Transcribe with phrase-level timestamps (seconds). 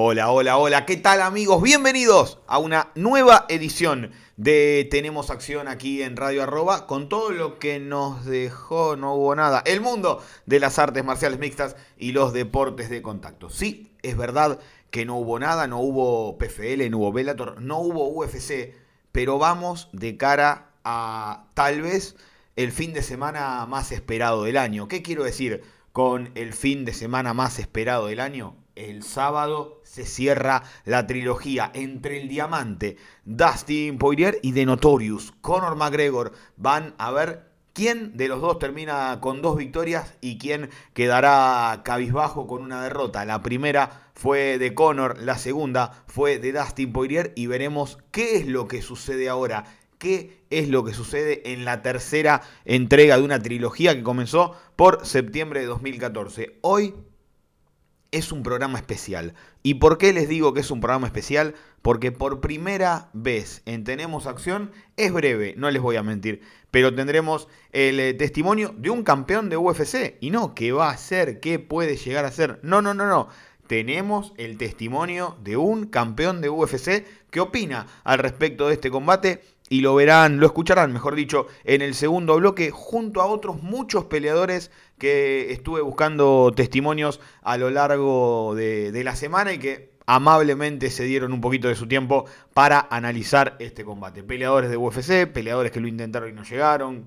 [0.00, 1.60] Hola, hola, hola, ¿qué tal amigos?
[1.60, 7.58] Bienvenidos a una nueva edición de Tenemos Acción aquí en Radio Arroba con todo lo
[7.58, 12.32] que nos dejó, no hubo nada, el mundo de las artes marciales mixtas y los
[12.32, 13.50] deportes de contacto.
[13.50, 14.60] Sí, es verdad
[14.92, 18.76] que no hubo nada, no hubo PFL, no hubo Bellator, no hubo UFC,
[19.10, 22.14] pero vamos de cara a tal vez
[22.54, 24.86] el fin de semana más esperado del año.
[24.86, 28.54] ¿Qué quiero decir con el fin de semana más esperado del año?
[28.78, 35.32] El sábado se cierra la trilogía entre el diamante, Dustin Poirier y The Notorious.
[35.40, 40.70] Conor McGregor van a ver quién de los dos termina con dos victorias y quién
[40.94, 43.24] quedará cabizbajo con una derrota.
[43.24, 48.46] La primera fue de Conor, la segunda fue de Dustin Poirier y veremos qué es
[48.46, 49.64] lo que sucede ahora.
[49.98, 55.04] ¿Qué es lo que sucede en la tercera entrega de una trilogía que comenzó por
[55.04, 56.58] septiembre de 2014?
[56.60, 56.94] Hoy
[58.10, 59.34] es un programa especial.
[59.62, 61.54] ¿Y por qué les digo que es un programa especial?
[61.82, 66.94] Porque por primera vez en Tenemos Acción, es breve, no les voy a mentir, pero
[66.94, 70.16] tendremos el eh, testimonio de un campeón de UFC.
[70.20, 71.40] Y no, ¿qué va a ser?
[71.40, 72.60] ¿Qué puede llegar a ser?
[72.62, 73.28] No, no, no, no.
[73.66, 79.42] Tenemos el testimonio de un campeón de UFC que opina al respecto de este combate
[79.68, 84.06] y lo verán, lo escucharán, mejor dicho, en el segundo bloque junto a otros muchos
[84.06, 91.04] peleadores que estuve buscando testimonios a lo largo de, la semana y que amablemente se
[91.04, 94.22] dieron un poquito de su tiempo para analizar este combate.
[94.22, 97.06] Peleadores de UFC, peleadores que lo intentaron y no llegaron,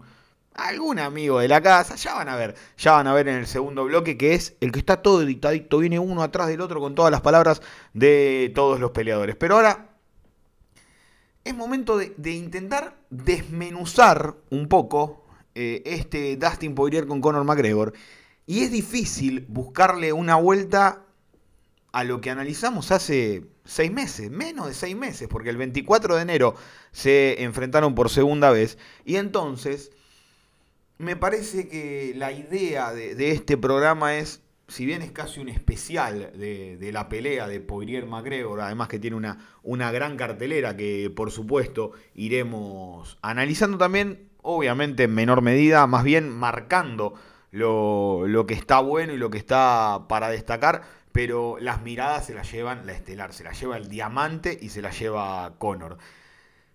[0.54, 3.48] algún amigo de la casa, ya van a ver, ya van a ver en el
[3.48, 6.96] segundo bloque que es el que está todo dictadito, viene uno atrás del otro con
[6.96, 7.62] todas las palabras
[7.94, 9.36] de todos los peleadores.
[9.36, 9.92] Pero ahora
[11.44, 15.21] es momento de, intentar desmenuzar un poco
[15.56, 17.94] eh, este Dustin Poirier con Conor McGregor.
[18.46, 21.06] Y es difícil buscarle una vuelta
[21.92, 26.22] a lo que analizamos hace seis meses, menos de seis meses, porque el 24 de
[26.22, 26.56] enero
[26.92, 28.78] se enfrentaron por segunda vez.
[29.06, 29.92] Y entonces,
[30.98, 34.42] me parece que la idea de este programa es
[34.72, 39.18] si bien es casi un especial de, la pelea de Poirier McGregor, además que tiene
[39.18, 46.04] una, una, gran cartelera que por supuesto iremos analizando también, obviamente en menor medida, más
[46.04, 47.14] bien marcando
[47.52, 52.34] lo, lo que está bueno y lo que está para destacar, pero las miradas se
[52.34, 55.98] las llevan la estelar, se las lleva el diamante y se las lleva Conor.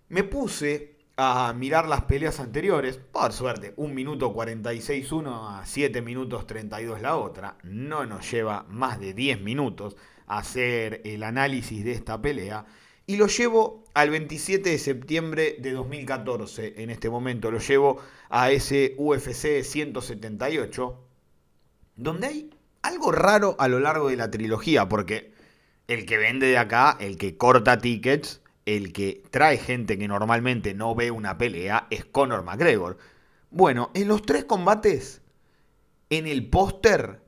[0.09, 6.01] Me puse a mirar las peleas anteriores, por suerte, 1 minuto 46 uno a 7
[6.03, 9.97] minutos 32 la otra, no nos lleva más de 10 minutos
[10.27, 12.65] hacer el análisis de esta pelea,
[13.07, 18.51] y lo llevo al 27 de septiembre de 2014, en este momento lo llevo a
[18.51, 20.99] ese UFC 178,
[21.95, 22.49] donde hay
[22.81, 25.31] algo raro a lo largo de la trilogía, porque
[25.87, 30.73] el que vende de acá, el que corta tickets, el que trae gente que normalmente
[30.73, 32.97] no ve una pelea es Conor McGregor.
[33.49, 35.21] Bueno, en los tres combates,
[36.09, 37.21] en el póster,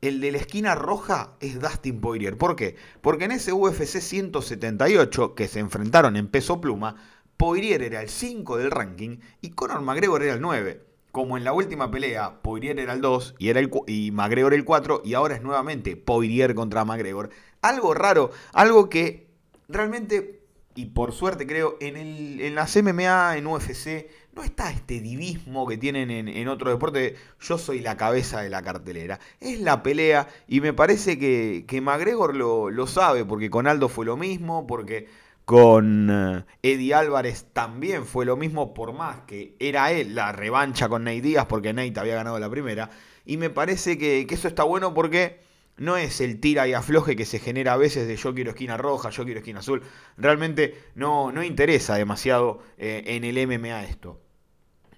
[0.00, 2.36] el de la esquina roja es Dustin Poirier.
[2.36, 2.76] ¿Por qué?
[3.00, 6.96] Porque en ese UFC 178 que se enfrentaron en peso pluma,
[7.36, 10.82] Poirier era el 5 del ranking y Conor McGregor era el 9.
[11.12, 14.64] Como en la última pelea, Poirier era el 2 y, era el, y McGregor el
[14.64, 17.30] 4 y ahora es nuevamente Poirier contra McGregor.
[17.62, 19.28] Algo raro, algo que
[19.68, 20.46] realmente
[20.76, 25.66] y por suerte creo, en, el, en las MMA, en UFC, no está este divismo
[25.66, 27.16] que tienen en, otro deporte.
[27.40, 29.18] Yo soy la cabeza de la cartelera.
[29.40, 33.88] Es la pelea y me parece que, que McGregor lo, lo sabe, porque con Aldo
[33.88, 35.08] fue lo mismo, porque
[35.46, 40.88] con eh, Eddie Álvarez también fue lo mismo, por más que era él la revancha
[40.88, 42.90] con Nate Díaz, porque Nate había ganado la primera.
[43.24, 45.40] Y me parece que, eso está bueno porque
[45.78, 48.76] no es el tira y afloje que se genera a veces de yo quiero esquina
[48.76, 49.82] roja, yo quiero esquina azul.
[50.18, 54.25] Realmente no, no interesa demasiado eh, en el MMA esto.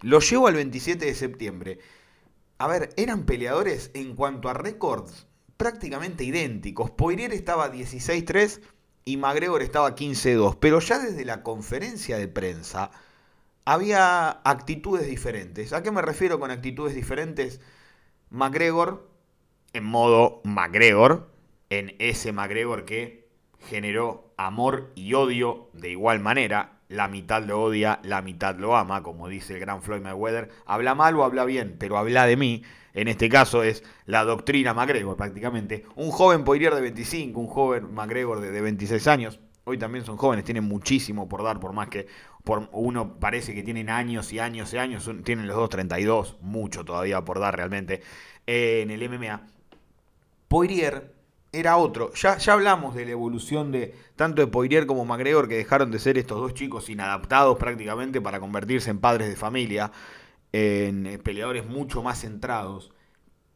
[0.01, 1.79] Lo llevo al 27 de septiembre.
[2.59, 6.91] A ver, eran peleadores en cuanto a récords prácticamente idénticos.
[6.91, 8.61] Poirier estaba 16-3
[9.05, 10.57] y McGregor estaba 15-2.
[10.61, 12.91] Pero ya desde la conferencia de prensa
[13.65, 15.73] había actitudes diferentes.
[15.73, 17.61] ¿A qué me refiero con actitudes diferentes?
[18.31, 19.09] McGregor
[19.73, 21.31] en modo McGregor,
[21.71, 23.29] en ese McGregor que
[23.59, 29.03] generó amor y odio de igual manera, la mitad lo odia, la mitad lo ama,
[29.03, 30.51] como dice el gran Floyd Mayweather.
[30.67, 32.63] Habla mal o habla bien, pero habla de mí.
[32.95, 35.85] En este caso es la doctrina McGregor prácticamente.
[35.97, 39.41] Un joven Poirier de 25, un joven McGregor de, 26 años.
[39.65, 42.07] Hoy también son jóvenes, tienen muchísimo por dar, por más que
[42.43, 46.87] por uno parece que tienen años y años y años, tienen los dos 32, mucho
[46.87, 48.01] todavía por dar realmente
[48.47, 49.43] en el MMA.
[50.49, 51.18] Poirier
[51.53, 52.13] era otro.
[52.15, 55.99] Ya, ya hablamos de la evolución de tanto de Poirier como McGregor, que dejaron de
[55.99, 59.93] ser estos dos chicos inadaptados prácticamente para convertirse en padres de familia,
[60.53, 62.93] en eh, peleadores mucho más centrados.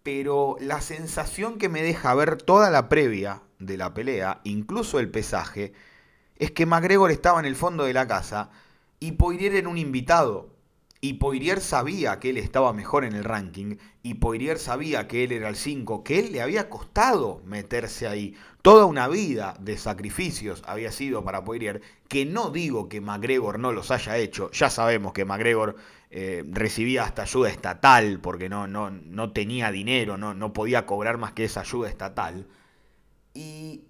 [0.02, 5.10] Pero la sensación que me deja ver toda la previa de la pelea, incluso el
[5.10, 5.72] pesaje,
[6.36, 8.50] es que McGregor estaba en el fondo de la casa
[8.98, 10.50] y Poirier era un invitado.
[11.04, 13.74] Y Poirier sabía que él estaba mejor en el ranking.
[14.04, 16.04] Y Poirier sabía que él era el 5.
[16.04, 18.36] Que él le había costado meterse ahí.
[18.62, 21.82] Toda una vida de sacrificios había sido para Poirier.
[22.06, 24.52] Que no digo que McGregor no los haya hecho.
[24.52, 25.74] Ya sabemos que McGregor
[26.10, 28.20] eh, recibía hasta ayuda estatal.
[28.20, 30.16] Porque no, no, no tenía dinero.
[30.18, 32.46] No, no podía cobrar más que esa ayuda estatal.
[33.34, 33.86] Y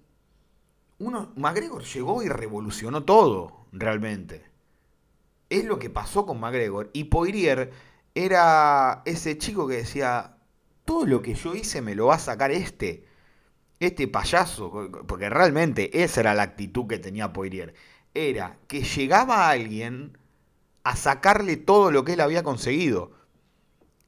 [0.97, 3.67] uno, McGregor llegó y revolucionó todo.
[3.71, 4.52] Realmente
[5.53, 6.89] es lo que pasó con McGregor.
[6.93, 7.71] Y Poirier
[8.15, 10.37] era ese chico que decía,
[10.85, 13.05] todo lo que yo hice me lo va a sacar este,
[13.79, 17.73] este payaso, porque realmente esa era la actitud que tenía Poirier.
[18.13, 20.17] Era que llegaba alguien
[20.83, 23.11] a sacarle todo lo que él había conseguido.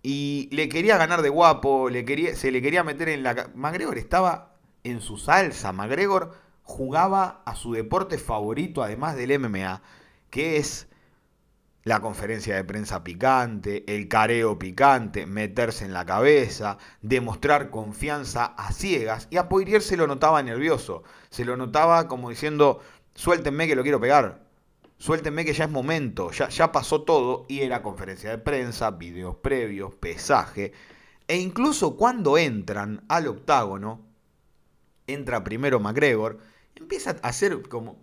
[0.01, 3.50] Y le quería ganar de guapo, le quería, se le quería meter en la...
[3.56, 6.33] McGregor estaba en su salsa, McGregor
[6.63, 9.81] jugaba a su deporte favorito, además del MMA,
[10.30, 10.88] que es
[11.85, 18.73] la conferencia de prensa picante, el careo picante, meterse en la cabeza, demostrar confianza a
[18.73, 19.27] ciegas.
[19.29, 22.79] Y a Poirier se lo notaba nervioso, se lo notaba como diciendo,
[23.13, 24.47] suéltenme que lo quiero pegar,
[24.97, 27.45] suéltenme que ya es momento, ya, ya pasó todo.
[27.49, 30.73] Y era conferencia de prensa, videos previos, pesaje.
[31.27, 34.01] E incluso cuando entran al octágono,
[35.05, 36.39] entra primero McGregor,
[36.75, 38.01] empieza a hacer como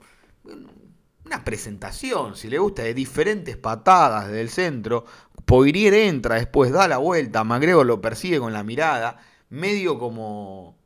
[1.24, 5.04] una presentación, si le gusta, de diferentes patadas del centro.
[5.44, 9.18] Poirier entra, después da la vuelta, Magrego lo persigue con la mirada,
[9.50, 10.76] medio como,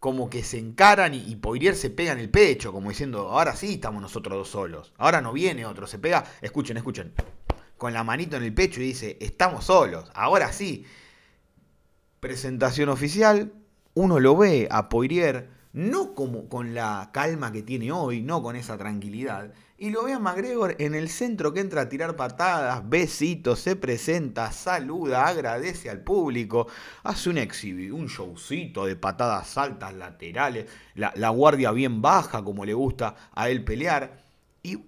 [0.00, 3.74] como que se encaran y, Poirier se pega en el pecho, como diciendo, ahora sí
[3.74, 7.12] estamos nosotros dos solos, ahora no viene otro, se pega, escuchen, escuchen,
[7.78, 10.84] con la manito en el pecho y dice, estamos solos, ahora sí.
[12.20, 13.52] Presentación oficial,
[13.94, 18.56] uno lo ve a Poirier, no como con la calma que tiene hoy, no con
[18.56, 19.52] esa tranquilidad,
[19.82, 23.74] y lo ve a McGregor en el centro que entra a tirar patadas, besitos, se
[23.74, 26.68] presenta, saluda, agradece al público,
[27.02, 32.64] hace un exhibido, un showcito de patadas altas, laterales, la, la guardia bien baja como
[32.64, 34.22] le gusta a él pelear.
[34.62, 34.78] Y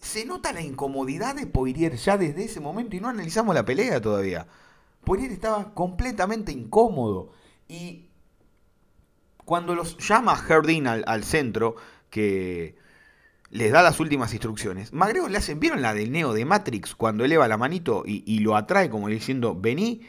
[0.00, 4.00] se nota la incomodidad de Poirier ya desde ese momento y no analizamos la pelea
[4.00, 4.48] todavía.
[5.04, 7.30] Poirier estaba completamente incómodo
[7.68, 8.08] y
[9.44, 11.76] cuando los llama Herdin al, al centro,
[12.10, 12.82] que
[13.50, 14.92] les da las últimas instrucciones.
[14.92, 18.56] Magrego le hacen, ¿vieron la del Neo de Matrix cuando eleva la manito y, lo
[18.56, 20.02] atrae como diciendo, vení?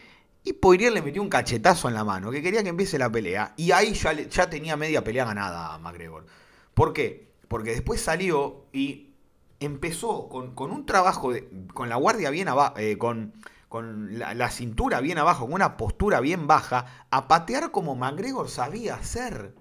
[0.43, 3.53] Y Poirier le metió un cachetazo en la mano, que quería que empiece la pelea.
[3.57, 6.25] Y ahí ya, ya tenía media pelea ganada McGregor.
[6.74, 7.31] ¿Por qué?
[7.48, 9.13] Porque después salió y
[9.60, 13.33] empezó con, un trabajo, de, con la guardia bien abajo, eh, con,
[13.69, 18.50] con la, la, cintura bien abajo, con una postura bien baja, a patear como McGregor
[18.50, 19.53] sabía hacer.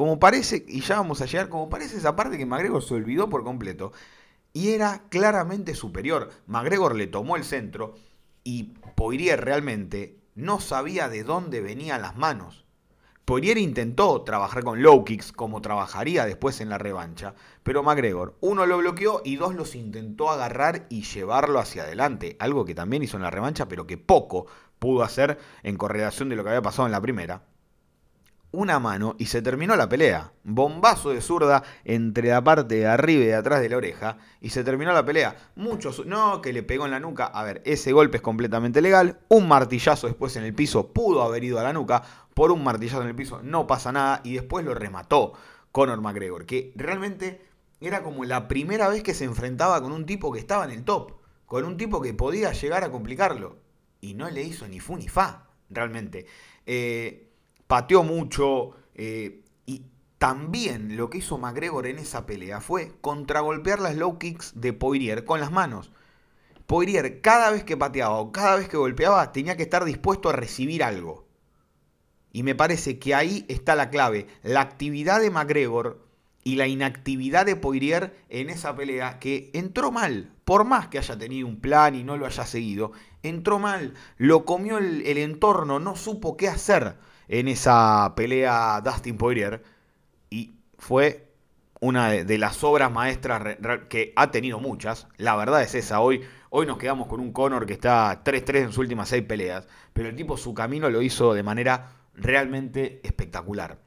[0.00, 3.28] Como parece, y ya vamos a llegar, como parece esa parte que McGregor se olvidó
[3.28, 3.92] por completo.
[4.54, 6.30] Y era claramente superior.
[6.46, 7.92] McGregor le tomó el centro
[8.42, 12.64] y Poirier realmente no sabía de dónde venían las manos.
[13.26, 18.64] Poirier intentó trabajar con low kicks como trabajaría después en la revancha, pero McGregor, uno
[18.64, 23.18] lo bloqueó y dos los intentó agarrar y llevarlo hacia adelante, algo que también hizo
[23.18, 24.46] en la revancha, pero que poco
[24.78, 27.49] pudo hacer en correlación de lo que había pasado en la primera
[28.52, 30.32] una mano y se terminó la pelea.
[30.42, 34.50] Bombazo de zurda entre la parte de arriba y de atrás de la oreja y
[34.50, 35.36] se terminó la pelea.
[35.56, 37.26] Muchos, no, que le pegó en la nuca.
[37.26, 39.20] A ver, ese golpe es completamente legal.
[39.28, 42.02] Un martillazo después en el piso pudo haber ido a la nuca.
[42.34, 45.32] Por un martillazo en el piso no pasa nada y después lo remató
[45.72, 47.40] Conor McGregor, que realmente
[47.80, 50.84] era como la primera vez que se enfrentaba con un tipo que estaba en el
[50.84, 51.14] top,
[51.46, 53.58] con un tipo que podía llegar a complicarlo.
[54.00, 56.26] Y no le hizo ni fu ni fa, realmente.
[56.66, 57.29] Eh,
[57.70, 58.72] pateó mucho.
[58.96, 59.84] Eh, y
[60.18, 65.24] también lo que hizo McGregor en esa pelea fue contragolpear las low kicks de Poirier
[65.24, 65.92] con las manos.
[66.66, 70.32] Poirier cada vez que pateaba o cada vez que golpeaba tenía que estar dispuesto a
[70.32, 71.28] recibir algo.
[72.32, 74.26] Y me parece que ahí está la clave.
[74.42, 76.04] La actividad de McGregor
[76.42, 81.16] y la inactividad de Poirier en esa pelea que entró mal, por más que haya
[81.16, 82.90] tenido un plan y no lo haya seguido,
[83.22, 86.96] entró mal, lo comió el, entorno, no supo qué hacer
[87.30, 89.62] en esa pelea Dustin Poirier
[90.30, 91.28] y fue
[91.80, 93.56] una de, las obras maestras
[93.88, 97.66] que ha tenido muchas, la verdad es esa, hoy, hoy nos quedamos con un Conor
[97.66, 101.32] que está 3-3 en sus últimas 6 peleas, pero el tipo su camino lo hizo
[101.32, 103.78] de manera realmente espectacular.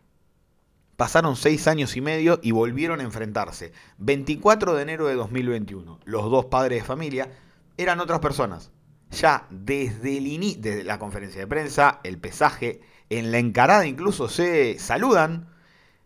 [0.96, 3.74] Pasaron seis años y medio y volvieron a enfrentarse.
[3.98, 6.00] 24 de enero de 2021.
[6.06, 7.32] Los dos padres de familia
[7.78, 8.72] eran otras personas.
[9.12, 12.82] Ya desde el desde la conferencia de prensa, el pesaje,
[13.18, 15.50] en la encarada incluso se saludan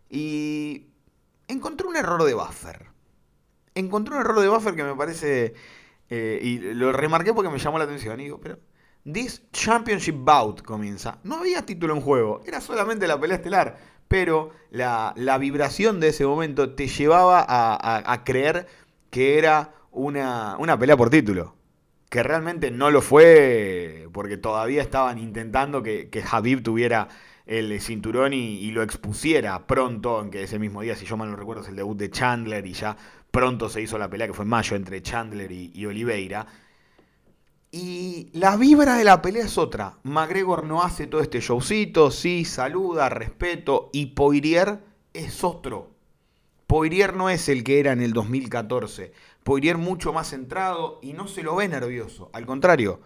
[0.08, 0.86] y
[1.48, 2.86] encontré un error de buffer.
[3.74, 5.54] Encontré un error de buffer que me parece
[6.10, 8.18] eh, y lo remarqué porque me llamó la atención.
[8.18, 8.58] digo, pero
[9.10, 11.18] This Championship Bout comienza.
[11.22, 16.26] No había título en juego, era solamente la pelea estelar pero la, vibración de ese
[16.26, 18.66] momento te llevaba a, creer
[19.10, 21.54] que era una, pelea por título.
[22.08, 27.08] Que realmente no lo fue porque todavía estaban intentando que, que Habib tuviera
[27.46, 31.62] el cinturón y, lo expusiera pronto, aunque ese mismo día, si yo mal no recuerdo,
[31.62, 32.96] es el debut de Chandler y ya
[33.30, 36.46] pronto se hizo la pelea que fue en mayo entre Chandler y Oliveira.
[37.70, 39.98] Y la vibra de la pelea es otra.
[40.02, 43.90] McGregor no hace todo este showcito, sí, saluda, respeto.
[43.92, 44.80] Y Poirier
[45.12, 45.90] es otro.
[46.66, 49.12] Poirier no es el que era en el 2014.
[49.48, 52.28] Poirier mucho más centrado y no se lo ve nervioso.
[52.34, 53.00] Al contrario,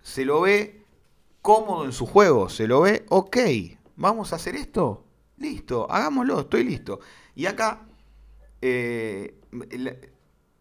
[0.00, 0.84] se lo ve
[1.42, 2.48] cómodo en su juego.
[2.48, 3.36] Se lo ve, ok,
[3.96, 5.04] vamos a hacer esto.
[5.38, 7.00] Listo, hagámoslo, estoy listo.
[7.34, 7.88] Y acá,
[8.62, 9.40] eh,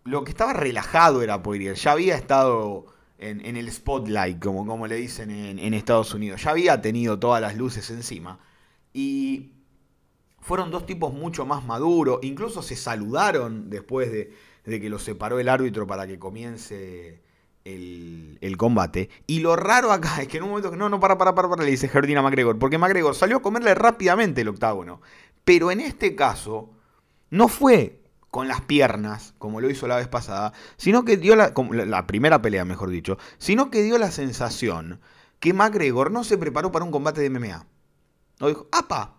[0.06, 1.76] lo que estaba relajado era Poirier.
[1.76, 2.88] Ya había estado
[3.20, 6.42] en, el spotlight, como, como le dicen en, Estados Unidos.
[6.42, 8.40] Ya había tenido todas las luces encima.
[8.92, 9.52] Y
[10.40, 12.18] fueron dos tipos mucho más maduros.
[12.24, 17.22] Incluso se saludaron después de, que los separó el árbitro para que comience
[17.64, 19.10] el, combate.
[19.28, 21.50] Y lo raro acá es que en un momento que no, no, para, para, para,
[21.50, 22.60] para, le dice Jardina a McGregor.
[22.60, 25.02] Porque McGregor salió a comerle rápidamente el octágono.
[25.46, 26.72] Pero en este caso,
[27.30, 31.54] no fue con las piernas, como lo hizo la vez pasada, sino que dio la,
[31.86, 35.00] la primera pelea, mejor dicho, sino que dio la sensación
[35.40, 37.66] que McGregor no se preparó para un combate de MMA.
[38.40, 39.16] No dijo, ¡apa!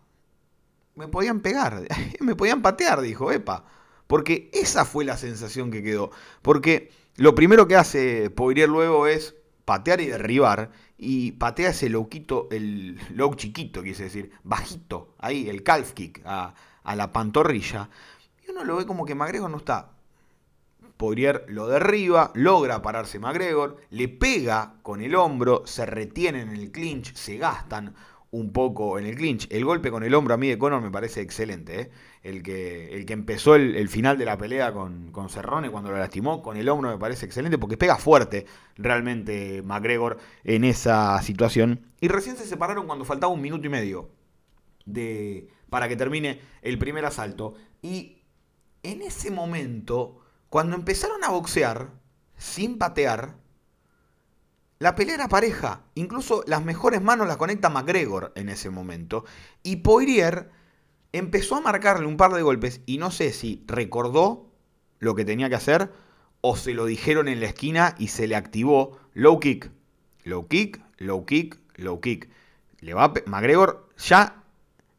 [0.94, 1.82] Me podían pegar,
[2.20, 3.64] me podían patear, dijo, ¡epa!
[4.10, 6.10] Porque esa fue la sensación que quedó.
[6.42, 10.72] Porque lo primero que hace Poirier luego es patear y derribar.
[10.98, 16.54] Y patea ese loquito, el low chiquito, quise decir, bajito, ahí, el calf kick, a,
[16.96, 17.88] la pantorrilla
[18.48, 19.92] uno lo ve como que McGregor no está.
[20.96, 26.72] Poirier lo derriba, logra pararse McGregor, le pega con el hombro, se retienen en el
[26.72, 27.94] clinch, se gastan
[28.32, 29.46] un poco en el clinch.
[29.50, 31.80] El golpe con el hombro a mí de Conor me parece excelente.
[31.80, 31.90] ¿eh?
[32.22, 35.96] El, que, el que empezó el, final de la pelea con, con Cerrone cuando lo
[35.96, 38.44] lastimó, con el hombro me parece excelente porque pega fuerte
[38.76, 41.86] realmente McGregor en esa situación.
[42.00, 44.10] Y recién se separaron cuando faltaba un minuto y medio
[44.84, 47.54] de, para que termine el primer asalto.
[47.80, 48.22] Y
[48.82, 51.90] en ese momento, cuando empezaron a boxear,
[52.36, 53.36] sin patear,
[54.78, 55.82] la pelea era pareja.
[55.94, 59.24] Incluso las mejores manos las conecta McGregor en ese momento.
[59.62, 60.50] Y Poirier
[61.12, 64.46] empezó a marcarle un par de golpes y no sé si recordó
[64.98, 65.90] lo que tenía que hacer
[66.40, 69.70] o se lo dijeron en la esquina y se le activó low kick,
[70.24, 72.28] low kick, low kick, low kick.
[72.80, 74.42] Le va McGregor ya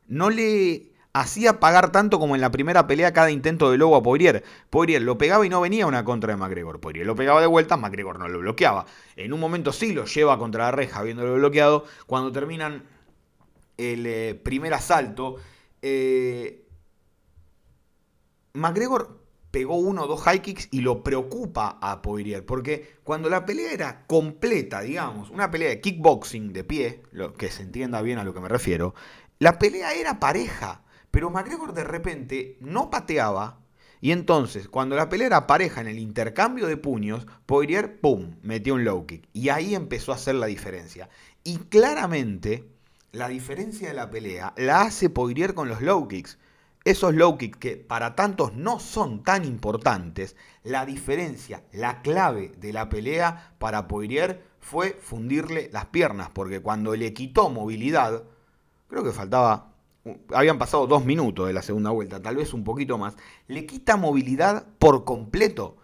[0.07, 4.03] no le hacía pagar tanto como en la primera pelea cada intento de Lobo a
[4.03, 4.43] Poirier.
[4.69, 6.79] Poirier lo pegaba y no venía una contra de McGregor.
[6.79, 8.85] Poirier lo pegaba de vuelta, McGregor no lo bloqueaba.
[9.15, 11.85] En un momento sí lo lleva contra la reja habiéndolo bloqueado.
[12.05, 12.83] Cuando terminan
[13.77, 15.37] el eh, primer asalto,
[15.81, 16.67] eh,
[18.53, 19.21] McGregor
[19.51, 22.45] pegó uno o dos high kicks y lo preocupa a Poirier.
[22.45, 27.51] Porque cuando la pelea era completa, digamos, una pelea de kickboxing de pie, lo que
[27.51, 28.95] se entienda bien a lo que me refiero,
[29.39, 30.83] la pelea era pareja.
[31.11, 33.59] Pero McGregor de repente no pateaba.
[33.99, 38.73] Y entonces, cuando la pelea era pareja en el intercambio de puños, Poirier, ¡pum!, metió
[38.73, 39.27] un low kick.
[39.31, 41.09] Y ahí empezó a hacer la diferencia.
[41.43, 42.65] Y claramente,
[43.11, 46.37] la diferencia de la pelea la hace Poirier con los low kicks.
[46.83, 52.73] Esos low kicks que para tantos no son tan importantes, la diferencia, la clave de
[52.73, 58.23] la pelea para Poirier fue fundirle las piernas, porque cuando le quitó movilidad,
[58.87, 59.67] creo que faltaba
[60.33, 63.15] habían pasado dos minutos de la segunda vuelta, tal vez un poquito más,
[63.47, 65.77] le quita movilidad por completo.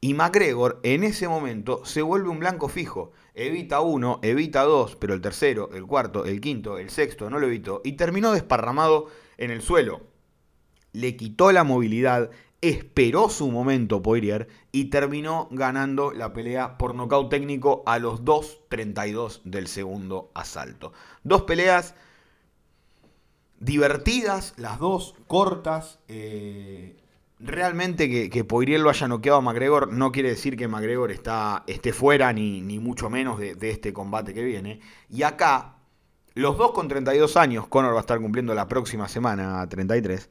[0.00, 3.12] Y McGregor en ese momento se vuelve un blanco fijo.
[3.34, 7.46] Evita uno, evita dos, pero el tercero, el cuarto, el quinto, el sexto no lo
[7.46, 10.02] evitó y terminó desparramado en el suelo.
[10.92, 17.30] le quitó la movilidad, esperó su momento Poirier y terminó ganando la pelea por nocaut
[17.30, 20.92] técnico a los 2.32 del segundo asalto.
[21.22, 21.94] Dos peleas
[23.60, 25.98] divertidas, las dos cortas.
[26.08, 26.96] Eh,
[27.40, 31.92] realmente que, Poirier lo haya noqueado a McGregor no quiere decir que McGregor está, esté
[31.92, 34.80] fuera, ni, ni mucho menos de, este combate que viene.
[35.08, 35.76] Y acá,
[36.34, 40.28] los dos con 32 años, Conor va a estar cumpliendo la próxima semana, 33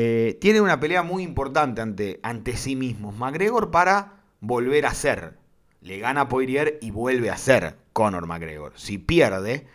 [0.00, 3.16] eh, tiene una pelea muy importante ante, ante sí mismos.
[3.16, 5.38] McGregor para volver a ser.
[5.80, 8.74] Le gana Poirier y vuelve a ser Conor McGregor.
[8.76, 9.66] Si pierde,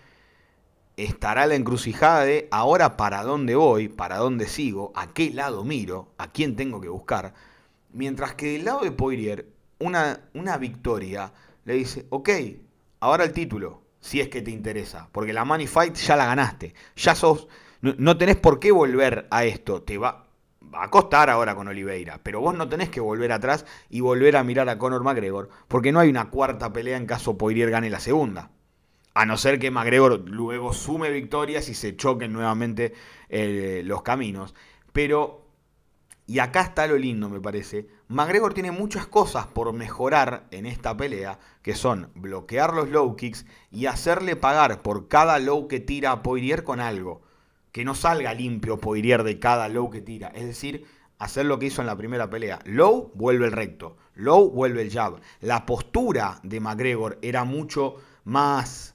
[0.97, 6.13] estará la encrucijada de ahora para dónde voy, para dónde sigo, a qué lado miro,
[6.17, 7.33] a quién tengo que buscar.
[7.91, 9.47] Mientras que del lado de Poirier,
[9.79, 11.31] una, una victoria
[11.65, 12.29] le dice, ok,
[12.99, 16.73] ahora el título, si es que te interesa, porque la Money Fight ya la ganaste,
[16.95, 17.47] ya sos
[17.83, 19.81] no, tenés por qué volver a esto.
[19.81, 20.25] Te va,
[20.71, 24.43] a costar ahora con Oliveira, pero vos no tenés que volver atrás y volver a
[24.45, 27.99] mirar a Conor McGregor, porque no hay una cuarta pelea en caso Poirier gane la
[27.99, 28.51] segunda.
[29.13, 32.93] A no ser que McGregor luego sume victorias y se choquen nuevamente
[33.29, 34.55] eh, los caminos.
[34.91, 35.45] Pero,
[36.25, 40.97] y acá está lo lindo me parece, McGregor tiene muchas cosas por mejorar en esta
[40.97, 46.11] pelea, que son bloquear los low kicks y hacerle pagar por cada low que tira
[46.11, 47.21] a Poirier con algo
[47.73, 50.27] que no salga limpio Poirier de cada low que tira.
[50.29, 50.85] Es decir,
[51.17, 52.59] hacer lo que hizo en la primera pelea.
[52.65, 55.19] Low vuelve el recto, low vuelve el jab.
[55.41, 58.92] La postura de McGregor era mucho más...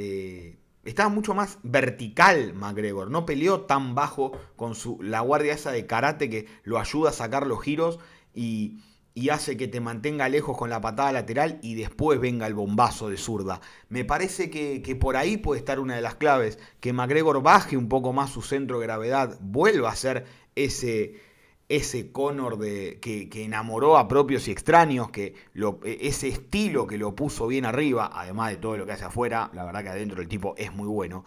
[0.00, 5.72] Eh, estaba mucho más vertical McGregor, no peleó tan bajo con su, la guardia esa
[5.72, 7.98] de karate que lo ayuda a sacar los giros
[8.32, 8.78] y,
[9.12, 13.08] y hace que te mantenga lejos con la patada lateral y después venga el bombazo
[13.08, 13.60] de zurda.
[13.88, 17.88] Me parece que, por ahí puede estar una de las claves, que McGregor baje un
[17.88, 21.20] poco más su centro de gravedad, vuelva a ser ese,
[21.68, 25.34] ese Conor de, que, enamoró a propios y extraños, que
[25.84, 29.50] e, ese estilo que lo puso bien arriba, además de todo lo que hace afuera,
[29.54, 31.24] la verdad que adentro el tipo es muy bueno.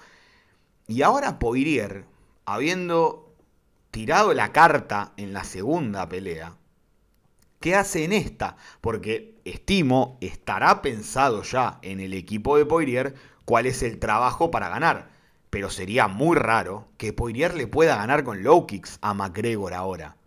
[0.87, 2.05] Y ahora Poirier,
[2.45, 3.33] habiendo
[3.91, 6.57] tirado la carta en la segunda pelea,
[7.61, 8.57] ¿Qué hace en esta?
[8.81, 13.13] Porque estimo, estará pensado ya en el equipo de Poirier
[13.45, 15.11] cuál es el trabajo para ganar.
[15.51, 20.17] Pero sería muy raro que Poirier le pueda ganar con low kicks a McGregor ahora.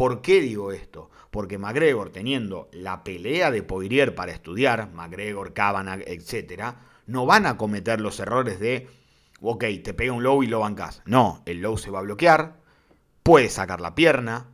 [0.00, 1.10] ¿Por qué digo esto?
[1.30, 6.72] Porque McGregor, teniendo la pelea de Poirier para estudiar, McGregor, Kavanagh, etc.,
[7.04, 8.88] no van a cometer los errores de,
[9.42, 11.02] ok, te pega un low y lo bancas.
[11.04, 12.56] No, el low se va a bloquear,
[13.22, 14.46] puede sacar la pierna,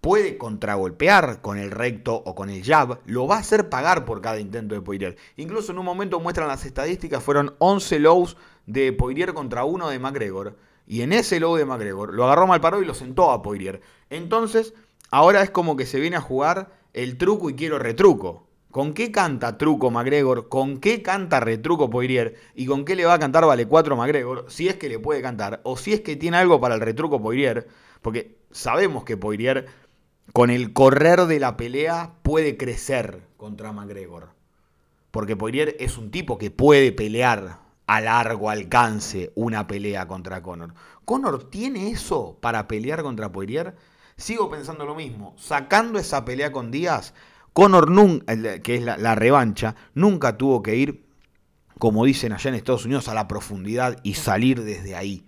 [0.00, 4.20] puede contragolpear con el recto o con el jab, lo va a hacer pagar por
[4.20, 5.16] cada intento de Poirier.
[5.34, 9.98] Incluso en un momento muestran las estadísticas, fueron 11 lows de Poirier contra uno de
[9.98, 10.56] McGregor.
[10.86, 13.80] Y en ese low de McGregor lo agarró mal parado y lo sentó a Poirier.
[14.10, 14.74] Entonces,
[15.10, 18.46] ahora es como que se viene a jugar el truco y quiero retruco.
[18.70, 20.48] ¿Con qué canta truco McGregor?
[20.48, 22.34] ¿Con qué canta retruco Poirier?
[22.56, 24.46] ¿Y con qué le va a cantar vale 4 McGregor?
[24.48, 25.60] Si es que le puede cantar.
[25.62, 27.68] O si es que tiene algo para el retruco Poirier.
[28.02, 29.66] Porque sabemos que Poirier
[30.32, 34.30] con el correr de la pelea puede crecer contra McGregor.
[35.12, 40.74] Porque Poirier es un tipo que puede pelear a largo alcance una pelea contra Conor.
[41.04, 43.76] ¿Conor tiene eso para pelear contra Poirier?
[44.16, 45.34] Sigo pensando lo mismo.
[45.38, 47.14] Sacando esa pelea con Díaz,
[47.52, 47.88] Conor,
[48.62, 51.04] que es la, la revancha, nunca tuvo que ir,
[51.78, 55.26] como dicen allá en Estados Unidos, a la profundidad y salir desde ahí.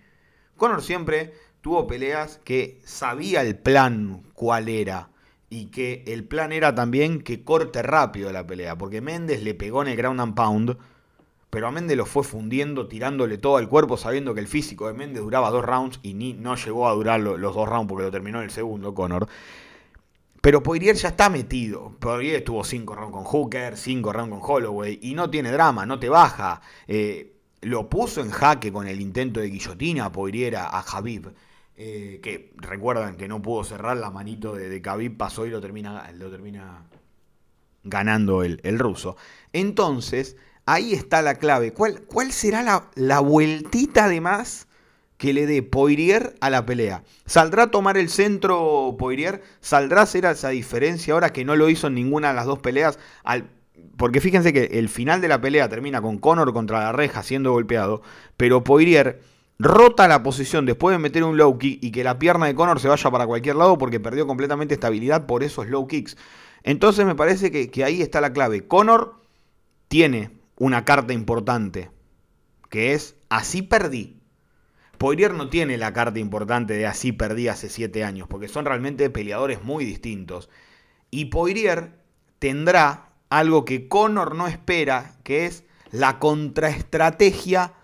[0.57, 5.11] Conor siempre tuvo peleas que sabía el plan cuál era.
[5.49, 8.77] Y que el plan era también que corte rápido la pelea.
[8.77, 10.77] Porque Méndez le pegó en el ground and pound.
[11.57, 14.93] Pero a Méndez lo fue fundiendo, tirándole todo al cuerpo, sabiendo que el físico de
[14.93, 18.11] Méndez duraba dos rounds y ni, no llegó a durar los dos rounds porque lo
[18.11, 19.27] terminó en el segundo, Conor.
[20.43, 21.97] Pero Poirier ya está metido.
[21.99, 25.99] Poirier estuvo cinco rounds con Hooker, cinco rounds con Holloway y no tiene drama, no
[25.99, 26.61] te baja.
[26.87, 31.03] Eh, lo puso en jaque con el intento de guillotina Poirier a, a
[31.75, 35.63] eh, que recuerdan que no pudo cerrar la manito de, de Khabib, pasó y lo
[35.63, 36.85] termina, lo termina
[37.87, 39.17] ganando el, ruso.
[39.53, 41.73] Entonces, ahí está la clave.
[41.73, 44.69] ¿Cuál, cuál será la, la, vueltita de más
[45.17, 47.03] que le dé Poirier a la pelea?
[47.25, 49.43] ¿Saldrá a tomar el centro Poirier?
[49.61, 52.59] ¿Saldrá a hacer esa diferencia ahora que no lo hizo en ninguna de las dos
[52.59, 52.99] peleas?
[53.25, 53.49] Al,
[53.97, 57.53] porque fíjense que el final de la pelea termina con Conor contra la reja siendo
[57.53, 58.03] golpeado,
[58.37, 59.21] pero Poirier
[59.59, 62.81] rota la posición después de meter un low kick y que la pierna de Conor
[62.81, 66.17] se vaya para cualquier lado porque perdió completamente estabilidad por esos low kicks.
[66.63, 68.67] Entonces me parece que, ahí está la clave.
[68.67, 69.21] Conor
[69.89, 71.91] tiene una carta importante,
[72.71, 74.21] que es así perdí.
[74.99, 79.11] Poirier no tiene la carta importante de así perdí hace 7 años, porque son realmente
[79.11, 80.49] peleadores muy distintos.
[81.11, 82.01] Y Poirier
[82.39, 87.75] tendrá algo que Conor no espera, que es la contraestrategia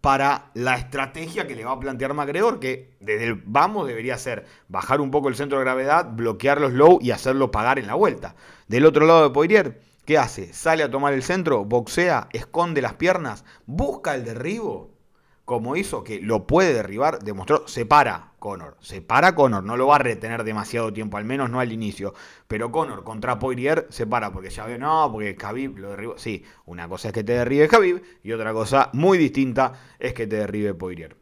[0.00, 4.46] para la estrategia que le va a plantear McGregor, que desde el vamos debería ser
[4.68, 7.94] bajar un poco el centro de gravedad, bloquear los low y hacerlo pagar en la
[7.94, 8.36] vuelta.
[8.68, 10.52] Del otro lado de Poirier, ¿qué hace?
[10.54, 14.96] Sale a tomar el centro, boxea, esconde las piernas, busca el derribo
[15.46, 19.86] como hizo que lo puede derribar, demostró, se para Conor, se para Conor, no lo
[19.86, 22.14] va a retener demasiado tiempo, al menos no al inicio,
[22.48, 26.44] pero Conor contra Poirier se para porque ya ve, no, porque Khabib lo derribó, sí,
[26.64, 30.34] una cosa es que te derribe Khabib y otra cosa muy distinta es que te
[30.34, 31.16] derribe Poirier.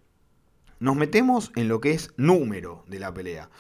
[0.81, 3.51] Nos metemos en lo que es número de la pelea.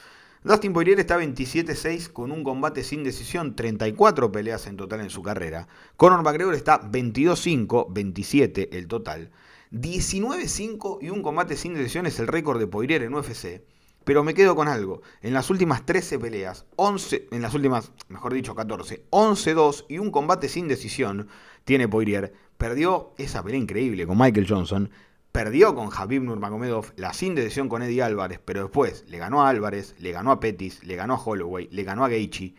[0.44, 5.22] Dustin Poirier está 27-6 con un combate sin decisión, 34 peleas en total en su
[5.22, 5.68] carrera.
[5.96, 9.30] Conor McGregor está 22-5, 27 el total.
[9.72, 13.62] 19-5 y un combate sin decisión es el récord de Poirier en UFC.
[14.04, 15.00] Pero me quedo con algo.
[15.22, 20.10] En las últimas 13 peleas, 11, en las últimas, mejor dicho, 14, 11-2 y un
[20.10, 21.26] combate sin decisión
[21.64, 22.34] tiene Poirier.
[22.58, 24.90] Perdió esa pelea increíble con Michael Johnson.
[25.34, 29.48] Perdió con Javib Nurmagomedov la sin decisión con Eddie Álvarez, pero después le ganó a
[29.48, 32.54] Álvarez, le ganó a Pettis, le ganó a Holloway, le ganó a Gaethje.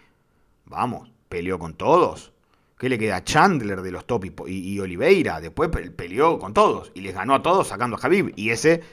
[0.66, 2.34] Vamos, peleó con todos.
[2.78, 3.24] ¿Qué le queda?
[3.24, 5.40] Chandler de los top y, Oliveira.
[5.40, 8.34] Después peleó con todos y les ganó a todos sacando a Javib.
[8.36, 8.84] Y ese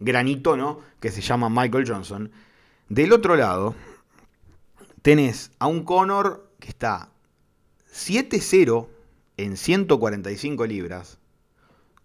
[0.00, 0.80] granito, ¿no?
[0.98, 2.32] Que se llama Michael Johnson.
[2.88, 3.76] Del otro lado,
[5.02, 7.12] tenés a un Conor que está
[7.92, 8.88] 7-0
[9.36, 11.20] en 145 libras,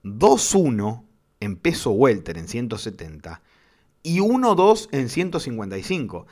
[0.04, 1.06] 2-1
[1.44, 3.42] en peso welter en 170
[4.04, 6.28] y 1-2 en 155.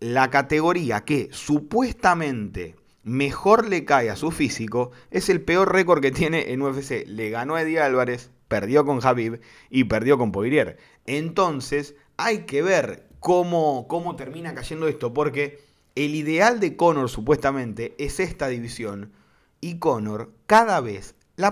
[0.00, 6.10] La categoría que supuestamente mejor le cae a su físico, es el peor récord que
[6.10, 7.06] tiene en UFC.
[7.06, 9.40] Le ganó a Eddie Álvarez, perdió con Javib
[9.70, 10.76] y perdió con Poirier.
[11.06, 15.60] Entonces, hay que ver cómo, cómo termina cayendo esto, porque
[15.94, 19.12] el ideal de Conor supuestamente es esta división
[19.60, 21.48] y Conor cada vez la,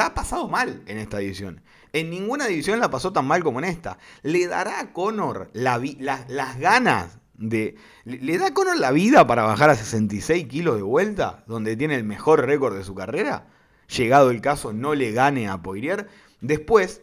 [0.00, 1.62] ha pasado mal en esta división.
[1.92, 3.98] En ninguna división la pasó tan mal como en esta.
[4.22, 10.46] ¿Le dará a Conor las ganas ¿Le, da Conor la vida para bajar a 66
[10.46, 13.46] kilos de vuelta, donde tiene el mejor récord de su carrera?
[13.88, 16.06] Llegado el caso, no le gane a Poirier.
[16.42, 17.02] Después,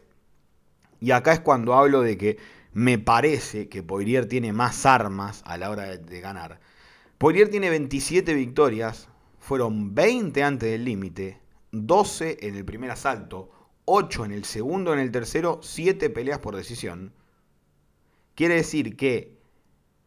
[1.00, 2.38] y acá es cuando hablo de que
[2.72, 6.60] me parece que Poirier tiene más armas a la hora de, de ganar.
[7.18, 13.50] Poirier tiene 27 victorias, fueron 20 antes del límite, 12 en el primer asalto,
[13.90, 17.14] 8 en el segundo, en el tercero, 7 peleas por decisión.
[18.36, 19.38] Quiere decir que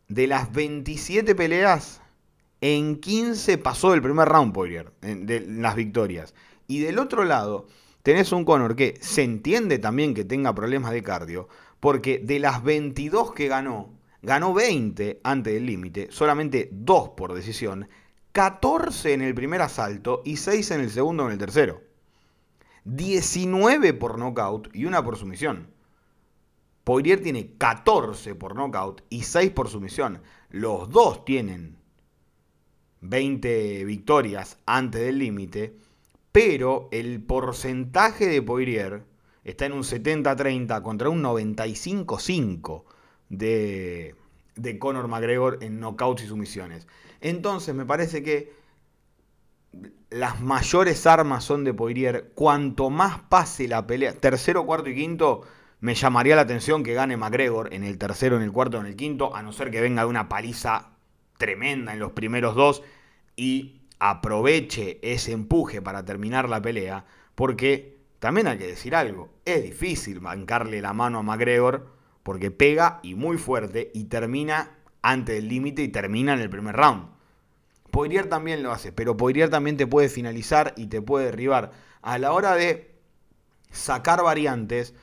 [0.06, 2.02] de las 27 peleas,
[2.60, 6.34] en 15 pasó el primer round Poirier, de las victorias.
[6.68, 7.68] Y del otro lado,
[8.02, 11.48] tenés un Conor que se entiende también que tenga problemas de cardio,
[11.80, 17.88] porque de las 22 que ganó, ganó 20 antes del límite, solamente 2 por decisión,
[18.32, 21.89] 14 en el primer asalto y 6 en el segundo en el tercero.
[22.96, 25.68] 19 por knockout y una por sumisión.
[26.82, 30.22] Poirier tiene 14 por knockout y 6 por sumisión.
[30.48, 31.76] Los dos tienen
[33.02, 35.76] 20 victorias antes del límite,
[36.32, 39.04] pero el porcentaje de Poirier
[39.44, 42.82] está en un 70-30 contra un 95-5
[43.28, 44.16] de,
[44.56, 46.88] de Conor McGregor en knockouts y sumisiones.
[47.20, 48.52] Entonces me parece que
[50.10, 52.32] las mayores armas son de Poirier.
[52.34, 55.42] Cuanto más pase la pelea, tercero, cuarto y quinto,
[55.80, 58.96] me llamaría la atención que gane McGregor en el tercero, en el cuarto, en el
[58.96, 60.90] quinto, a no ser que venga de una paliza
[61.38, 62.82] tremenda en los primeros dos
[63.36, 69.62] y aproveche ese empuje para terminar la pelea, porque también hay que decir algo, es
[69.62, 71.86] difícil bancarle la mano a McGregor
[72.22, 76.76] porque pega y muy fuerte y termina antes del límite y termina en el primer
[76.76, 77.19] round.
[77.90, 81.72] Poirier también lo hace, pero Poirier también te puede finalizar y te puede derribar.
[82.02, 82.94] A la hora de
[83.70, 84.94] sacar variantes,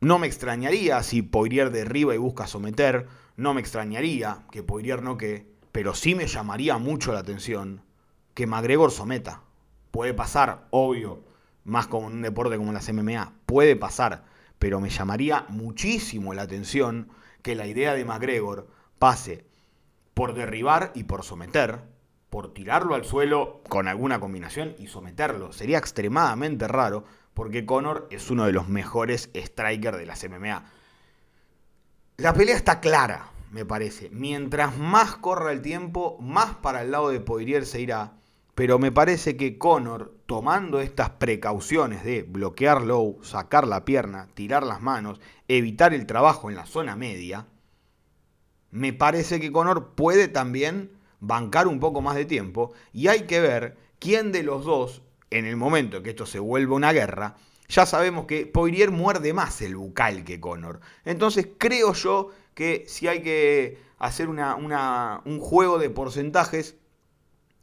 [0.00, 3.06] no me extrañaría si Poirier derriba y busca someter.
[3.36, 5.52] No me extrañaría que Poirier no que.
[5.72, 7.82] Pero sí me llamaría mucho la atención
[8.34, 9.42] que McGregor someta.
[9.90, 11.24] Puede pasar, obvio.
[11.64, 13.32] Más como en un deporte como las MMA.
[13.46, 14.24] Puede pasar.
[14.58, 17.08] Pero me llamaría muchísimo la atención
[17.42, 18.68] que la idea de McGregor
[18.98, 19.46] pase
[20.12, 21.93] por derribar y por someter.
[22.34, 25.52] Por tirarlo al suelo con alguna combinación y someterlo.
[25.52, 30.64] Sería extremadamente raro porque Conor es uno de los mejores strikers de las MMA.
[32.16, 34.10] La pelea está clara, me parece.
[34.10, 38.14] Mientras más corra el tiempo, más para el lado de Poirier se irá.
[38.56, 44.64] pero me parece que Conor, tomando estas precauciones de bloquear low, sacar la pierna, tirar
[44.64, 47.46] las manos, evitar el trabajo en la zona media,
[48.72, 50.93] me parece que Conor puede también
[51.26, 55.46] bancar un poco más de tiempo y hay que ver quién de los dos, en
[55.46, 57.36] el momento que esto se vuelva una guerra,
[57.68, 60.80] ya sabemos que Poirier muerde más el bucal que Conor.
[61.04, 66.76] Entonces creo yo que si hay que hacer un juego de porcentajes,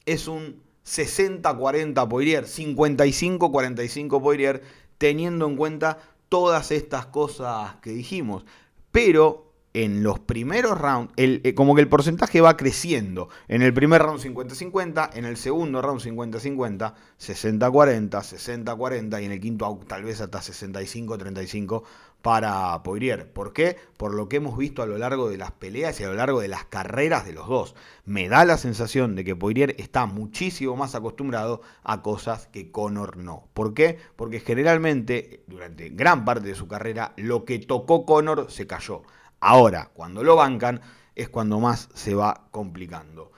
[0.06, 4.64] es un 60-40 Poirier, 55-45 Poirier,
[4.98, 8.44] teniendo en cuenta todas estas cosas que dijimos.
[8.92, 13.30] Pero en los primeros rounds, eh, como que el porcentaje va creciendo.
[13.48, 19.40] En el primer round 50-50, en el segundo round 50-50, 60-40, 60-40 y en el
[19.40, 21.84] quinto tal vez hasta 65-35
[22.22, 23.32] para Poirier.
[23.32, 23.78] ¿Por qué?
[23.98, 26.42] Por lo que hemos visto a lo largo de las peleas y a lo largo
[26.42, 27.76] de las carreras de los dos.
[28.06, 33.18] Me da la sensación de que Poirier está muchísimo más acostumbrado a cosas que Conor
[33.18, 33.48] no.
[33.54, 33.98] ¿Por qué?
[34.16, 39.04] Porque generalmente, durante gran parte de su carrera, lo que tocó Conor se cayó.
[39.42, 40.82] Ahora, cuando lo bancan,
[41.16, 43.32] es cuando más se va complicando.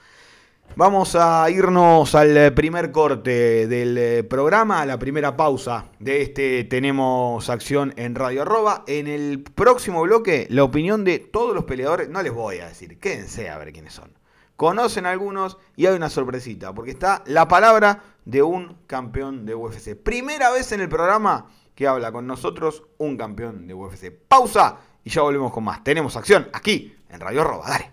[0.76, 6.66] Vamos a irnos al primer corte del eh, programa, a la primera pausa de este
[6.66, 8.84] Tenemos Acción en Radio Arroba.
[8.86, 13.00] En el próximo bloque, la opinión de todos los peleadores, no les voy a decir,
[13.00, 14.12] quédense a ver quiénes son.
[14.58, 19.96] Conocen algunos y hay una sorpresita, porque está la palabra de un campeón de UFC.
[19.96, 24.12] Primera vez en el programa que habla con nosotros un campeón de UFC.
[24.28, 25.84] Pausa y ya volvemos con más.
[25.84, 27.70] Tenemos acción aquí en Radio Roba.
[27.70, 27.92] Dale.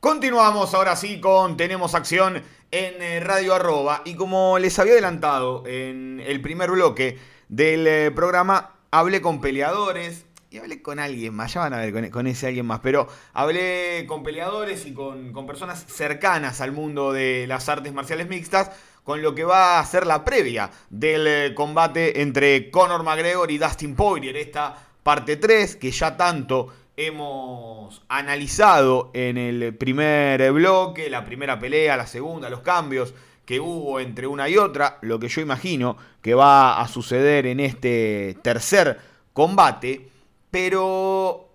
[0.00, 4.02] Continuamos ahora sí con Tenemos acción en eh, Radio Arroba.
[4.04, 10.26] Y como les había adelantado en el primer bloque del eh, programa, hablé con peleadores,
[10.50, 14.04] y hablé con alguien más, ya van a ver con, ese alguien más, pero hablé
[14.06, 18.70] con peleadores y con, con, personas cercanas al mundo de las artes marciales mixtas
[19.04, 23.58] con lo que va a ser la previa del eh, combate entre Conor McGregor y
[23.58, 31.24] Dustin Poirier, esta parte 3 que ya tanto hemos analizado en el primer bloque, la
[31.24, 35.40] primera pelea, la segunda, los cambios que hubo entre una y otra, lo que yo
[35.40, 39.00] imagino que va a suceder en este tercer
[39.32, 40.08] combate,
[40.50, 41.48] pero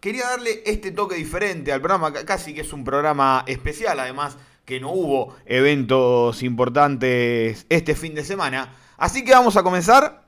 [0.00, 4.80] quería darle este toque diferente al programa, casi que es un programa especial, además que
[4.80, 8.74] no hubo eventos importantes este fin de semana.
[8.98, 10.26] Así que vamos a comenzar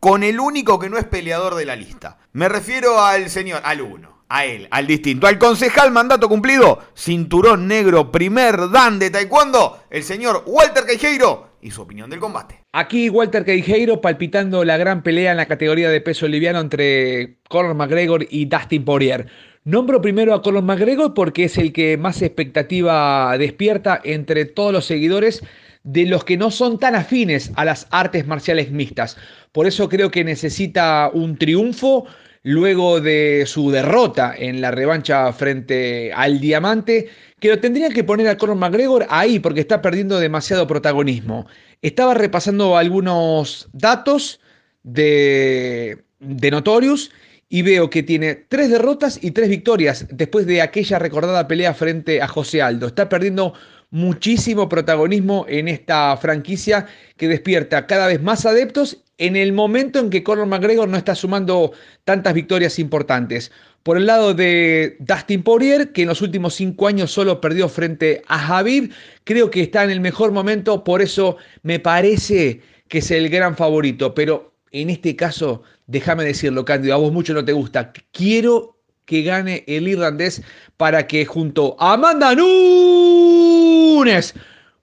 [0.00, 2.16] con el único que no es peleador de la lista.
[2.32, 7.68] Me refiero al señor, al uno, a él, al distinto, al concejal mandato cumplido, cinturón
[7.68, 12.60] negro, primer dan de taekwondo, el señor Walter Queijeiro y su opinión del combate.
[12.72, 17.74] Aquí Walter Queijeiro palpitando la gran pelea en la categoría de peso liviano entre Conor
[17.74, 19.26] McGregor y Dustin Poirier.
[19.64, 24.84] Nombro primero a Conor McGregor porque es el que más expectativa despierta entre todos los
[24.84, 25.42] seguidores
[25.84, 29.16] de los que no son tan afines a las artes marciales mixtas.
[29.52, 32.06] Por eso creo que necesita un triunfo
[32.44, 37.08] luego de su derrota en la revancha frente al Diamante,
[37.40, 41.46] que lo tendrían que poner a Conor McGregor ahí porque está perdiendo demasiado protagonismo.
[41.82, 44.40] Estaba repasando algunos datos
[44.82, 47.10] de, de Notorious
[47.48, 52.20] y veo que tiene tres derrotas y tres victorias después de aquella recordada pelea frente
[52.20, 52.88] a José Aldo.
[52.88, 53.54] Está perdiendo
[53.90, 60.10] muchísimo protagonismo en esta franquicia que despierta cada vez más adeptos en el momento en
[60.10, 61.72] que Conor McGregor no está sumando
[62.04, 63.52] tantas victorias importantes.
[63.82, 68.22] Por el lado de Dustin Poirier, que en los últimos cinco años solo perdió frente
[68.28, 68.92] a Javid,
[69.24, 73.56] creo que está en el mejor momento, por eso me parece que es el gran
[73.56, 74.14] favorito.
[74.14, 77.92] Pero en este caso, déjame decirlo, Cándido, a vos mucho no te gusta.
[78.10, 80.42] Quiero que gane el irlandés
[80.76, 83.24] para que junto a Amanda Nunes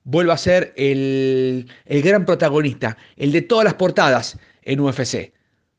[0.04, 5.34] vuelva a ser el, el gran protagonista, el de todas las portadas en UFC.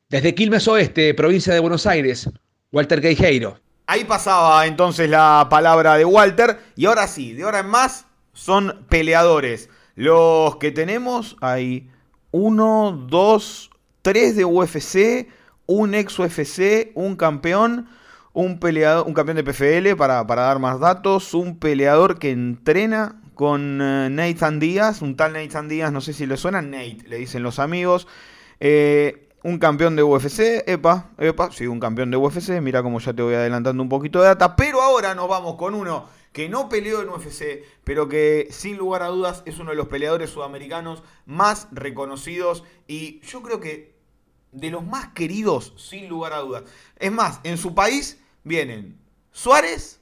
[0.09, 2.29] Desde Quilmes Oeste, provincia de Buenos Aires,
[2.71, 3.59] Walter Queijeiro.
[3.87, 6.59] Ahí pasaba entonces la palabra de Walter.
[6.77, 9.69] Y ahora sí, de ahora en más son peleadores.
[9.95, 11.91] Los que tenemos hay
[12.31, 13.71] uno, dos,
[14.03, 15.29] tres de UFC,
[15.67, 17.89] un ex UFC, un campeón,
[18.33, 23.22] un peleador, un campeón de PFL para, para dar más datos, un peleador que entrena
[23.43, 27.17] con eh, Nathan Díaz, un tal Nathan Díaz, no sé si le suena, Nate, le
[27.17, 28.07] dicen los amigos.
[28.61, 33.13] Eh, un campeón de UFC, epa, epa, sí, un campeón de UFC, mira como ya
[33.13, 36.69] te voy adelantando un poquito de data, pero ahora nos vamos con uno que no
[36.69, 41.03] peleó en UFC, pero que sin lugar a dudas es uno de los peleadores sudamericanos
[41.27, 43.97] más reconocidos y yo creo que
[44.53, 46.63] de los más queridos, sin lugar a dudas.
[46.97, 49.01] Es más, en su país vienen
[49.33, 50.01] Suárez,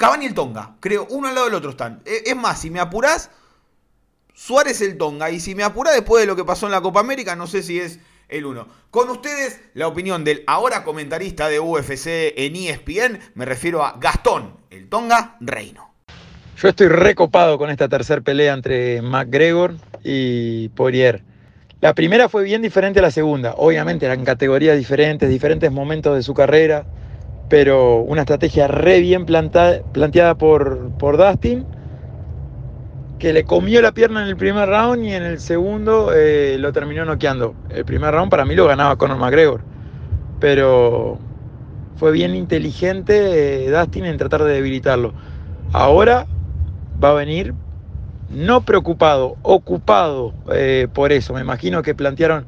[0.00, 2.00] Cavani y el Tonga, creo, uno al lado del otro están.
[2.06, 3.28] E, es más, si me apurás,
[4.32, 5.30] Suárez el Tonga.
[5.30, 7.62] Y si me apurás después de lo que pasó en la Copa América, no sé
[7.62, 7.98] si es
[8.30, 8.66] el uno.
[8.90, 14.56] Con ustedes, la opinión del ahora comentarista de UFC en ESPN, me refiero a Gastón,
[14.70, 15.92] el Tonga Reino.
[16.56, 21.22] Yo estoy recopado con esta tercera pelea entre McGregor y Poirier.
[21.82, 23.52] La primera fue bien diferente a la segunda.
[23.58, 26.86] Obviamente eran categorías diferentes, diferentes momentos de su carrera,
[27.50, 31.66] pero una estrategia re bien planteada por, por Dustin,
[33.18, 36.72] que le comió la pierna en el primer round y en el segundo eh, lo
[36.72, 37.54] terminó noqueando.
[37.68, 39.62] El primer round para mí lo ganaba Conor McGregor,
[40.38, 41.18] pero
[41.96, 45.12] fue bien inteligente eh, Dustin en tratar de debilitarlo.
[45.72, 46.26] Ahora
[47.02, 47.52] va a venir
[48.30, 51.34] no preocupado, ocupado eh, por eso.
[51.34, 52.46] Me imagino que plantearon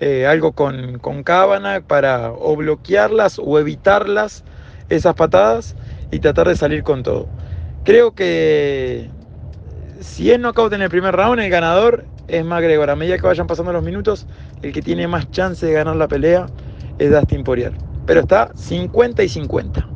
[0.00, 4.44] eh, algo con, con para o bloquearlas o evitarlas,
[4.88, 5.76] esas patadas,
[6.10, 7.28] y tratar de salir con todo.
[7.84, 9.10] Creo que
[10.00, 12.90] si es knockout en el primer round, el ganador es McGregor.
[12.90, 14.26] A medida que vayan pasando los minutos,
[14.62, 16.46] el que tiene más chance de ganar la pelea
[16.98, 17.72] es Dustin Poirier.
[18.06, 19.88] Pero está 50 y 50.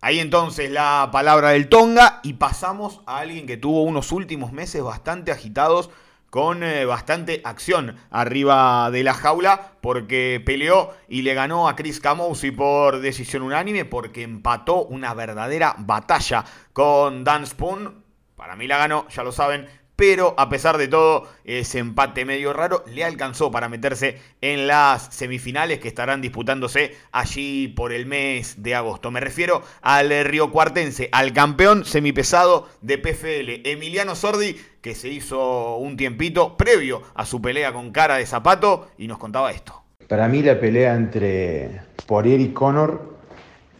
[0.00, 4.82] Ahí entonces la palabra del Tonga y pasamos a alguien que tuvo unos últimos meses
[4.82, 5.90] bastante agitados
[6.30, 12.00] con eh, bastante acción arriba de la jaula porque peleó y le ganó a Chris
[12.00, 18.04] Camousi por decisión unánime porque empató una verdadera batalla con Dan Spoon.
[18.36, 22.52] Para mí la ganó, ya lo saben, pero a pesar de todo, ese empate medio
[22.52, 28.62] raro le alcanzó para meterse en las semifinales que estarán disputándose allí por el mes
[28.62, 29.10] de agosto.
[29.10, 35.78] Me refiero al Río Cuartense, al campeón semipesado de PFL, Emiliano Sordi, que se hizo
[35.78, 39.82] un tiempito previo a su pelea con cara de zapato y nos contaba esto.
[40.06, 43.16] Para mí la pelea entre Poirier y Conor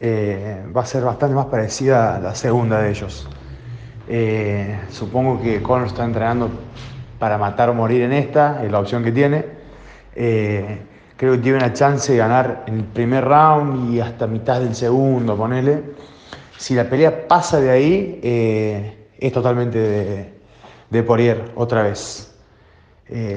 [0.00, 3.28] eh, va a ser bastante más parecida a la segunda de ellos.
[4.10, 6.48] Eh, supongo que Conor está entrenando
[7.18, 9.44] para matar o morir en esta, es la opción que tiene.
[10.14, 10.80] Eh,
[11.16, 14.74] creo que tiene una chance de ganar en el primer round y hasta mitad del
[14.74, 15.82] segundo, ponele.
[16.56, 20.32] Si la pelea pasa de ahí, eh, es totalmente de,
[20.88, 22.34] de, Poirier otra vez.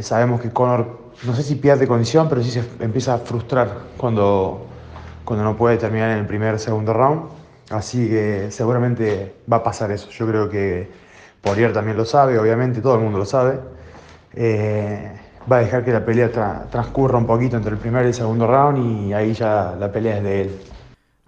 [0.02, 4.68] sabemos que Conor, no sé si pierde condición, pero sí se empieza a frustrar cuando,
[5.26, 7.41] cuando no puede terminar en el primer segundo round.
[7.72, 10.10] Así que seguramente va a pasar eso.
[10.10, 10.90] Yo creo que
[11.42, 13.60] Poirier también lo sabe, obviamente, todo el mundo lo sabe.
[14.34, 15.12] Eh,
[15.52, 16.32] va a dejar que la pelea
[16.70, 20.18] transcurra un poquito entre el primer y el segundo round y ahí ya la pelea
[20.18, 20.62] es de él.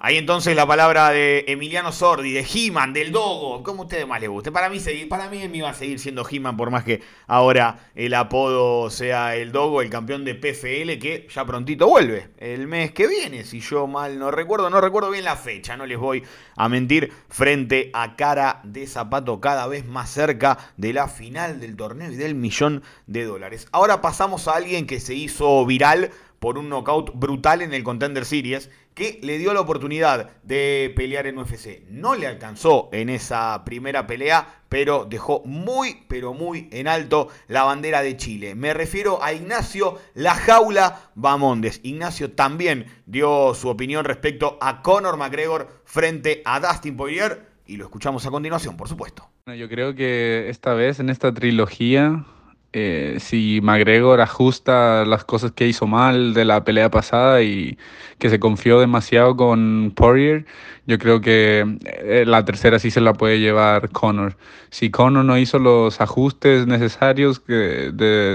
[0.06, 4.20] Ahí entonces la palabra de Emiliano Sordi, de He-Man, del Dogo, como a ustedes más
[4.20, 4.52] les guste.
[4.52, 8.14] Para mí, para mí me iba a seguir siendo He-Man, por más que ahora el
[8.14, 13.08] apodo sea el Dogo, el campeón de PFL, que ya prontito vuelve, el mes que
[13.08, 16.22] viene, si yo mal no recuerdo, no recuerdo bien la fecha, no les voy
[16.58, 21.78] a mentir, frente a cara de zapato cada vez más cerca de la final del
[21.78, 23.70] torneo y del millón de dólares.
[23.72, 26.12] Ahora pasamos a alguien que se hizo viral
[26.44, 31.28] por un knockout brutal en el Contender Series que le dio la oportunidad de pelear
[31.28, 31.84] en UFC.
[31.90, 37.64] No le alcanzó en esa primera pelea, pero dejó muy, pero muy en alto la
[37.64, 38.56] bandera de Chile.
[38.56, 41.80] Me refiero a Ignacio La Jaula Bamondes.
[41.84, 47.86] Ignacio también dio su opinión respecto a Conor McGregor frente a Dustin Poirier y lo
[47.86, 49.30] escuchamos a continuación, por supuesto.
[49.46, 52.26] Yo creo que esta vez en esta trilogía
[52.74, 57.78] eh, si McGregor ajusta las cosas que hizo mal de la pelea pasada y
[58.20, 60.46] que se confió demasiado con Poirier,
[60.86, 64.38] yo creo que eh, la tercera sí se la puede llevar Conor.
[64.70, 67.92] Si Conor no hizo los ajustes necesarios de,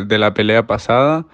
[0.07, 1.27] de la pelea pasada,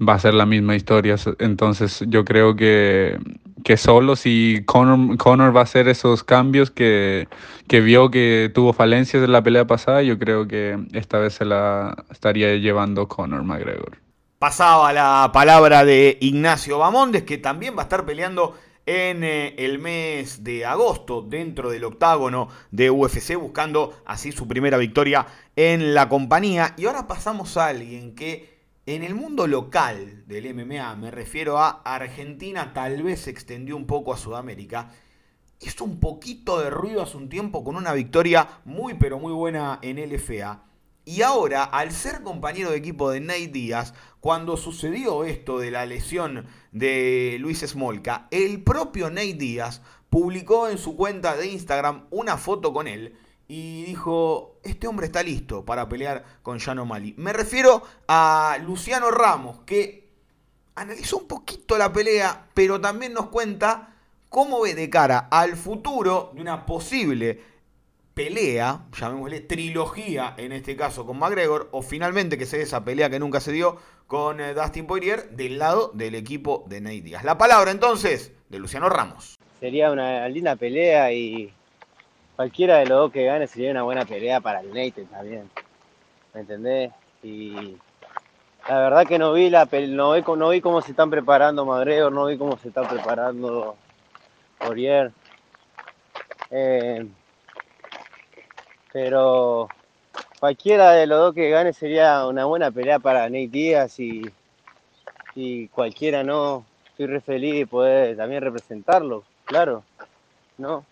[0.00, 1.16] va a ser la misma historia.
[1.38, 3.18] Entonces yo creo que,
[3.64, 7.26] que solo si Conor, va a hacer esos cambios que,
[7.66, 11.44] que vio que tuvo falencias en la pelea pasada, yo creo que esta vez se
[11.44, 13.98] la estaría llevando Conor McGregor.
[14.38, 18.54] Pasaba la palabra de Ignacio Bamondes, que también va a estar peleando
[18.86, 24.76] en eh, el mes de agosto dentro del octágono de UFC, buscando así su primera
[24.76, 26.74] victoria en la compañía.
[26.76, 28.53] Y ahora pasamos a alguien que
[28.86, 33.86] en el mundo local del MMA, me refiero a Argentina, tal vez se extendió un
[33.86, 34.90] poco a Sudamérica,
[35.60, 39.78] hizo un poquito de ruido hace un tiempo con una victoria muy pero muy buena
[39.80, 40.64] en LFA.
[41.06, 45.86] Y ahora, al ser compañero de equipo de Nate Díaz, cuando sucedió esto de la
[45.86, 49.80] lesión de Luis Smolka, el propio Nate Díaz
[50.10, 53.16] publicó en su cuenta de Instagram una foto con él
[53.48, 57.14] y dijo, este hombre está listo para pelear con Jan Mali.
[57.18, 60.08] Me refiero a Luciano Ramos, que
[60.74, 63.94] analizó un poquito la pelea, pero también nos cuenta
[64.28, 67.40] cómo ve de cara al futuro de una posible
[68.14, 73.18] pelea, llamémosle trilogía en este caso con McGregor, o finalmente que se esa pelea que
[73.18, 73.76] nunca se dio
[74.06, 77.24] con eh, Dustin Poirier del lado del equipo de Nate Diaz.
[77.24, 79.36] La palabra entonces de Luciano Ramos.
[79.60, 81.52] Sería una linda pelea y
[82.36, 85.50] cualquiera de los dos que gane sería una buena pelea para el Nate también.
[86.32, 86.92] ¿Me entendés?
[87.22, 87.76] Y
[88.68, 92.12] la verdad que no vi la no vi, no vi cómo se están preparando McGregor,
[92.12, 93.76] no vi cómo se está preparando
[94.58, 95.12] Poirier.
[96.50, 97.06] Eh,
[98.92, 99.68] pero
[100.40, 104.22] cualquiera de los dos que gane sería una buena pelea para Nate Díaz y,
[105.34, 106.64] y cualquiera no.
[106.86, 109.82] Estoy re feliz de poder también representarlo, claro,
[110.58, 110.84] ¿no?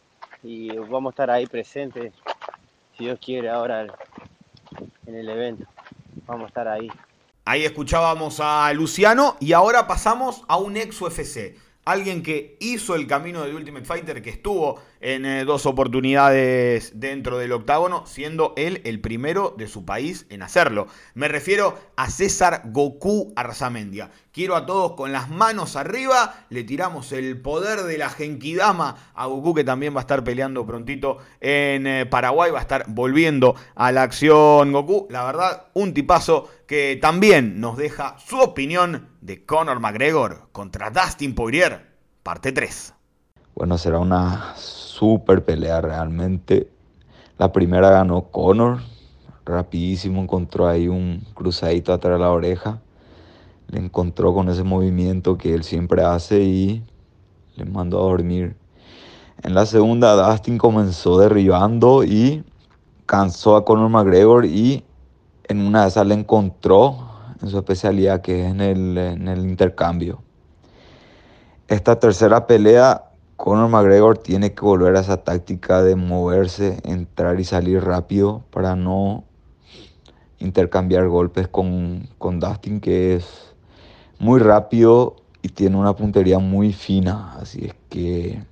[0.43, 2.12] Y vamos a estar ahí presentes,
[2.97, 3.86] si Dios quiere, ahora
[5.07, 5.66] en el evento.
[6.26, 6.88] Vamos a estar ahí.
[7.45, 13.06] Ahí escuchábamos a Luciano y ahora pasamos a un ex UFC alguien que hizo el
[13.06, 18.80] camino del Ultimate Fighter, que estuvo en eh, dos oportunidades dentro del octágono, siendo él
[18.84, 20.86] el primero de su país en hacerlo.
[21.14, 24.10] Me refiero a César Goku Arzamendia.
[24.30, 29.26] Quiero a todos con las manos arriba, le tiramos el poder de la Genkidama a
[29.26, 33.56] Goku, que también va a estar peleando prontito en eh, Paraguay, va a estar volviendo
[33.74, 35.08] a la acción Goku.
[35.10, 41.34] La verdad, un tipazo que también nos deja su opinión de Conor McGregor contra Dustin
[41.34, 41.80] Poirier,
[42.22, 42.92] parte 3.
[43.54, 46.68] Bueno, será una super pelea realmente.
[47.38, 48.80] La primera ganó Conor,
[49.46, 52.80] rapidísimo encontró ahí un cruzadito atrás de la oreja
[53.72, 56.84] le encontró con ese movimiento que él siempre hace y
[57.56, 58.54] le mandó a dormir.
[59.42, 62.44] En la segunda, Dustin comenzó derribando y
[63.06, 64.84] cansó a Conor McGregor y
[65.44, 67.11] en una de esas le encontró
[67.43, 70.22] en su especialidad que es en el, intercambio.
[71.68, 77.45] Esta tercera pelea, Conor McGregor tiene que volver a esa táctica de moverse, entrar y
[77.45, 79.24] salir rápido para no
[80.38, 83.55] intercambiar golpes con, con Dustin, que es
[84.18, 87.34] muy rápido y tiene una puntería muy fina.
[87.40, 88.45] Así es que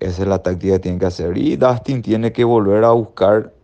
[0.00, 1.36] esa es la táctica que tiene que hacer.
[1.38, 3.54] Y Dustin tiene que volver a buscar,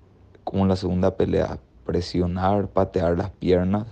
[0.44, 3.86] como la segunda pelea, presionar, patear las piernas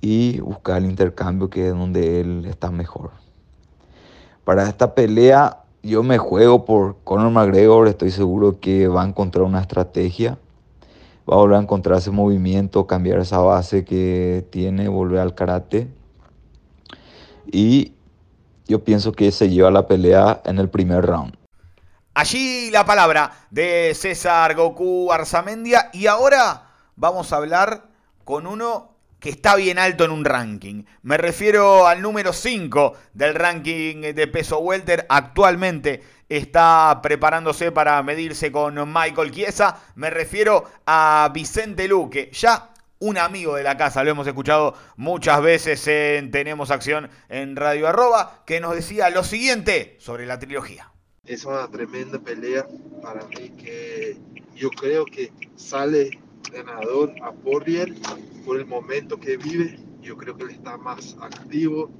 [0.00, 3.10] y buscar el intercambio que es donde él está mejor.
[4.44, 9.44] Para esta pelea yo me juego por Conor McGregor, estoy seguro que va a encontrar
[9.44, 10.38] una estrategia
[11.28, 15.88] va a volver a encontrar ese movimiento, cambiar esa base que tiene, volver al karate.
[17.50, 17.92] Y
[18.66, 21.34] yo pienso que se lleva la pelea en el primer round.
[22.16, 25.90] Allí la palabra de César Goku Arzamendia.
[25.92, 27.88] Y ahora vamos a hablar
[28.22, 30.84] con uno que está bien alto en un ranking.
[31.02, 38.52] Me refiero al número 5 del ranking de peso welter actualmente está preparándose para medirse
[38.52, 39.82] con Michael Chiesa.
[39.96, 45.42] Me refiero a Vicente Luque, ya un amigo de la casa, lo hemos escuchado muchas
[45.42, 50.93] veces en Tenemos Acción en Radio Arroba, que nos decía lo siguiente sobre la trilogía.
[51.26, 52.66] Es una tremenda pelea
[53.02, 54.16] para mí que
[54.54, 56.10] yo creo que sale
[56.52, 57.94] ganador a Porrier
[58.44, 59.78] por el momento que vive.
[60.02, 61.90] Yo creo que él está más activo,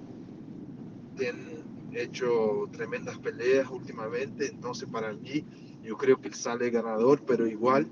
[1.94, 5.44] hecho tremendas peleas últimamente, entonces para mí
[5.82, 7.86] yo creo que él sale ganador, pero igual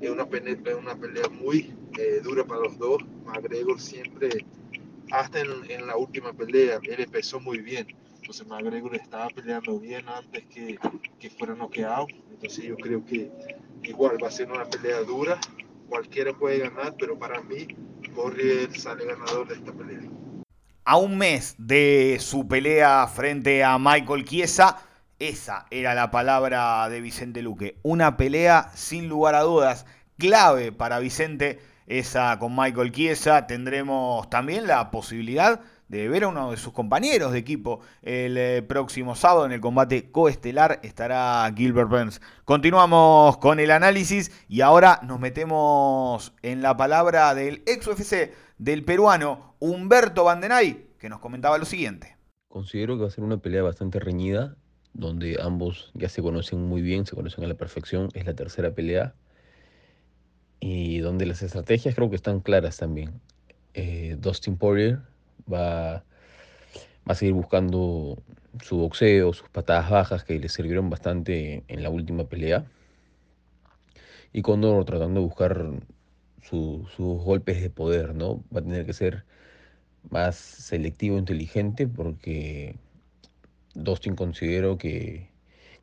[0.00, 3.02] es una pelea, una pelea muy eh, dura para los dos.
[3.24, 4.44] McGregor siempre,
[5.10, 7.86] hasta en, en, la última pelea, él empezó muy bien.
[8.24, 10.78] Entonces McGregor estaba peleando bien antes que,
[11.20, 12.06] que fuera noqueado.
[12.30, 13.30] Entonces yo creo que
[13.82, 15.38] igual va a ser una pelea dura.
[15.90, 17.66] Cualquiera puede ganar, pero para mí,
[18.14, 20.00] Corrier sale ganador de esta pelea
[20.86, 24.78] a un mes de su pelea frente a Michael Chiesa,
[25.18, 27.78] esa era la palabra de Vicente Luque.
[27.82, 29.86] Una pelea sin lugar a dudas
[30.18, 33.46] clave para Vicente, esa con Michael Chiesa.
[33.46, 38.62] Tendremos también la posibilidad de ver a uno de sus compañeros de equipo el eh,
[38.62, 42.20] próximo sábado en el combate coestelar estará Gilbert Burns.
[42.44, 48.84] Continuamos con el análisis y ahora nos metemos en la palabra del ex UFC del
[48.84, 52.16] peruano Humberto Bandenay, que nos comentaba lo siguiente.
[52.48, 54.56] Considero que va a ser una pelea bastante reñida,
[54.92, 58.74] donde ambos ya se conocen muy bien, se conocen a la perfección, es la tercera
[58.74, 59.14] pelea,
[60.60, 63.20] y donde las estrategias creo que están claras también.
[63.74, 65.00] Eh, Dustin Poirier
[65.52, 68.22] va, va a seguir buscando
[68.62, 72.64] su boxeo, sus patadas bajas que le sirvieron bastante en la última pelea.
[74.32, 75.66] Y Condor tratando de buscar
[76.42, 78.44] sus golpes de poder, ¿no?
[78.54, 79.24] Va a tener que ser
[80.10, 82.76] más selectivo, inteligente, porque
[83.74, 85.28] Dustin considero que,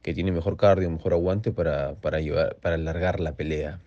[0.02, 3.80] que tiene mejor cardio, mejor aguante para, para, llevar, para alargar la pelea.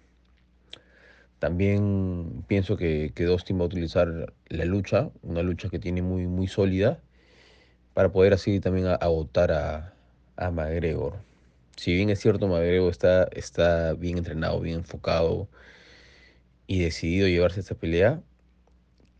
[1.38, 6.26] También pienso que, que Dustin va a utilizar la lucha, una lucha que tiene muy,
[6.26, 7.00] muy sólida,
[7.94, 9.94] para poder así también agotar a,
[10.36, 11.16] a McGregor.
[11.76, 15.48] Si bien es cierto, McGregor está, está bien entrenado, bien enfocado
[16.66, 18.22] y decidido a llevarse esta pelea,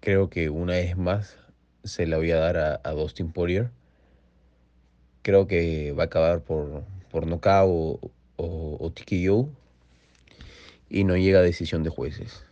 [0.01, 1.37] creo que una vez más
[1.85, 3.71] se la voy a dar a, a Dustin Poirier.
[5.23, 8.93] Creo que va a acabar por, por nocaut o, o, o
[10.95, 12.45] y no llega a decisión de jueces.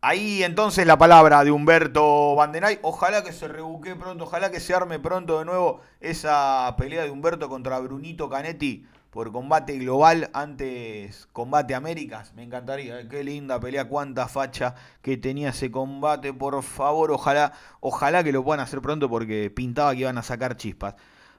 [0.00, 2.78] Ahí entonces la palabra de Humberto Bandenay.
[2.82, 7.10] Ojalá que se rebuque pronto, ojalá que se arme pronto de nuevo esa pelea de
[7.10, 12.32] Humberto contra Brunito Canetti por combate global, antes combate Américas.
[12.34, 16.32] Me encantaría, qué linda pelea, cuánta facha que tenía ese combate.
[16.32, 20.56] Por favor, ojalá, ojalá que lo puedan hacer pronto porque pintaba que iban a sacar
[20.56, 20.94] chispas.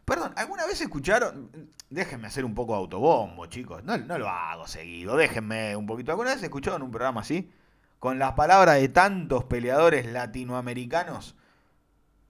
[0.06, 1.50] Perdón, ¿alguna vez escucharon?
[1.90, 3.84] Déjenme hacer un poco de autobombo, chicos.
[3.84, 6.12] No, lo hago seguido, déjenme un poquito.
[6.12, 7.52] ¿Alguna vez escucharon un programa así?
[7.98, 11.36] Con las palabras de tantos peleadores latinoamericanos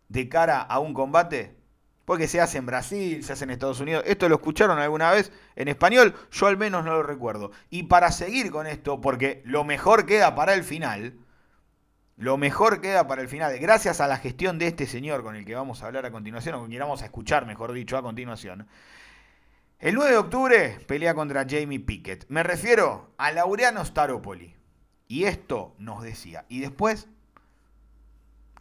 [0.08, 1.58] de cara a un combate.
[2.06, 4.04] Porque se hace en Brasil, se hace en Estados Unidos.
[4.06, 6.14] ¿Esto lo escucharon alguna vez en español?
[6.32, 7.52] Yo al menos no lo recuerdo.
[7.72, 11.18] Y para seguir con esto, porque lo mejor queda para el final,
[12.18, 15.46] lo mejor queda para el final, gracias a la gestión de este señor con el
[15.46, 18.02] que vamos a hablar a continuación, o con quien vamos a escuchar, mejor dicho, a
[18.02, 18.68] continuación.
[19.80, 22.26] El 9 de octubre pelea contra Jamie Pickett.
[22.30, 24.56] Me refiero a Laureano Staropoli.
[25.08, 26.46] Y esto nos decía.
[26.48, 27.08] Y después,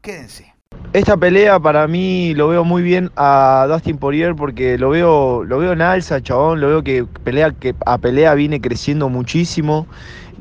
[0.02, 0.52] quédense.
[0.92, 5.58] Esta pelea para mí lo veo muy bien a Dustin Poirier porque lo veo, lo
[5.58, 9.86] veo en alza, chabón, lo veo que pelea que a pelea viene creciendo muchísimo,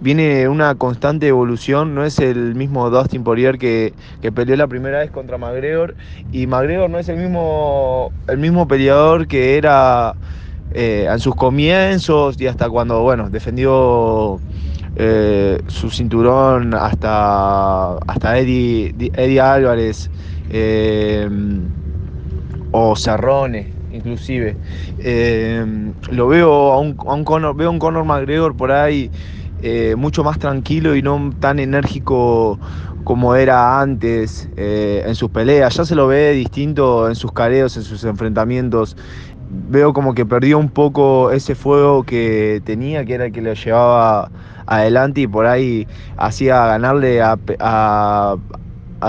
[0.03, 4.99] viene una constante evolución, no es el mismo Dustin Poirier que, que peleó la primera
[4.99, 5.95] vez contra McGregor
[6.33, 10.13] y McGregor no es el mismo, el mismo peleador que era
[10.71, 14.41] eh, en sus comienzos y hasta cuando, bueno, defendió
[14.97, 20.11] eh, su cinturón hasta, hasta Eddie, Eddie Álvarez
[20.49, 21.29] eh,
[22.71, 24.57] o Cerrone inclusive.
[26.09, 29.09] Lo veo a un, a un Conor, veo a un Conor McGregor por ahí
[29.65, 32.59] eh, mucho más tranquilo y no tan enérgico
[33.05, 35.77] como era antes eh, en sus peleas.
[35.77, 38.97] Ya se lo ve distinto en sus careos, en sus enfrentamientos.
[39.69, 43.53] Veo como que perdió un poco ese fuego que tenía, que era el que lo
[43.53, 44.29] llevaba
[44.65, 45.87] adelante y por ahí
[46.17, 48.37] hacía ganarle a, a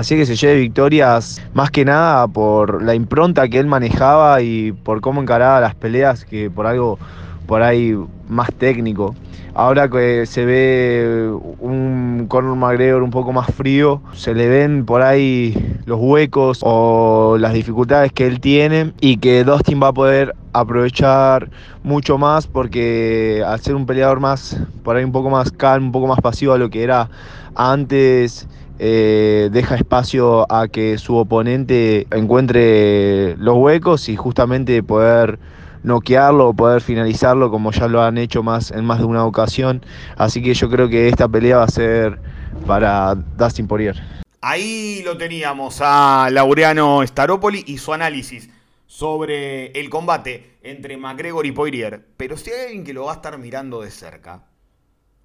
[0.09, 5.01] que se lleve victorias más que nada por la impronta que él manejaba y por
[5.01, 6.99] cómo encaraba las peleas, que por algo
[7.47, 7.97] por ahí
[8.29, 9.15] más técnico.
[9.57, 15.03] Ahora que se ve un Conor McGregor un poco más frío, se le ven por
[15.03, 15.55] ahí
[15.87, 21.51] los huecos o las dificultades que él tiene y que Dustin va a poder aprovechar
[21.85, 25.93] mucho más porque al ser un peleador más, por ahí un poco más calmo, un
[25.93, 27.09] poco más pasivo a lo que era
[27.55, 28.49] antes,
[28.81, 35.39] eh, deja espacio a que su oponente encuentre los huecos y justamente poder
[35.85, 39.85] noquearlo o poder finalizarlo como ya lo han hecho más en más de una ocasión.
[40.17, 42.19] Así que yo creo que esta pelea va a ser
[42.67, 44.03] para Dustin Poirier.
[44.41, 48.51] Ahí lo teníamos a Laureano Staropoli y su análisis
[48.87, 52.05] sobre el combate entre McGregor y Poirier.
[52.17, 54.43] Pero si hay alguien que lo va a estar mirando de cerca,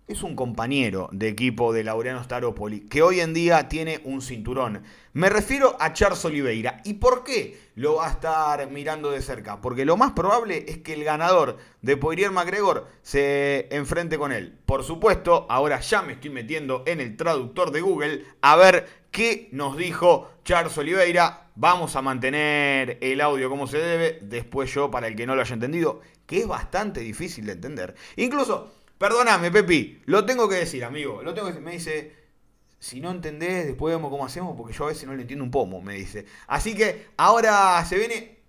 [0.10, 4.82] es un compañero de equipo de Laureano Staropoli que hoy en día tiene un cinturón.
[5.14, 6.82] Me refiero a Charles Oliveira.
[6.84, 9.62] ¿Y por qué lo va a estar mirando de cerca?
[9.62, 14.58] Porque lo más probable es que el ganador de Poirier McGregor se enfrente con él.
[14.66, 19.48] Por supuesto, ahora ya me estoy metiendo en el traductor de Google a ver qué
[19.52, 21.52] nos dijo Charles Oliveira.
[21.56, 24.20] Vamos a mantener el audio como se debe.
[24.24, 27.94] Después yo, para el que no lo haya entendido, que es bastante difícil de entender.
[28.16, 31.24] Incluso Perdóname, Pepi, lo tengo que decir, amigo.
[31.24, 31.66] Lo tengo que decir.
[31.66, 32.14] Me dice,
[32.80, 35.52] si no entendés, después vemos cómo hacemos, porque yo a veces no le entiendo un
[35.52, 36.26] pomo, me dice.
[36.48, 38.40] Así que ahora se viene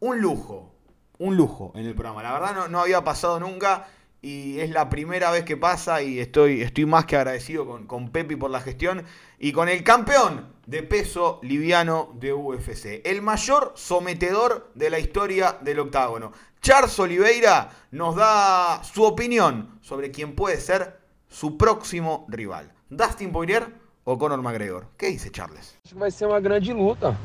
[0.00, 0.74] un lujo,
[1.18, 2.22] un lujo en el programa.
[2.22, 3.86] La verdad no, no había pasado nunca
[4.20, 8.10] y es la primera vez que pasa y estoy, estoy más que agradecido con, con
[8.10, 9.04] Pepi por la gestión
[9.38, 15.58] y con el campeón de peso liviano de UFC, el mayor sometedor de la historia
[15.60, 16.32] del octágono.
[16.60, 20.98] Charles Oliveira nos da su opinión sobre quién puede ser
[21.28, 22.70] su próximo rival.
[22.90, 23.68] Dustin Poirier
[24.04, 24.86] ou Conor McGregor?
[24.96, 25.76] ¿Qué dice Charles?
[25.84, 27.16] Acho que vai ser uma grande luta.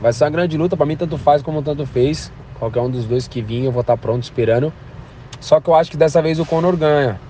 [0.00, 0.76] Vai ser uma grande luta.
[0.76, 2.32] Para mim, tanto faz como tanto fez.
[2.58, 4.72] Qualquer um dos dois que vir, eu vou estar pronto esperando.
[5.40, 7.20] Só que eu acho que dessa vez o Conor ganha.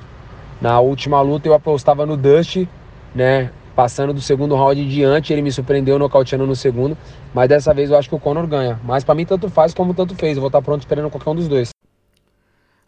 [0.61, 2.67] Na última luta eu apostava no Dust,
[3.15, 3.51] né?
[3.79, 5.33] Passando do segundo round em diante.
[5.33, 6.99] Ele me surpreendeu nocauteando no segundo,
[7.33, 8.81] mas dessa vez eu acho que o Conor ganha.
[8.83, 10.37] Mas para mim, tanto faz como tanto fez.
[10.37, 11.71] Eu vou estar pronto esperando qualquer um dos dois.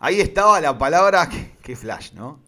[0.01, 1.29] Ahí estaba la palabra,
[1.63, 2.41] que flash, ¿no?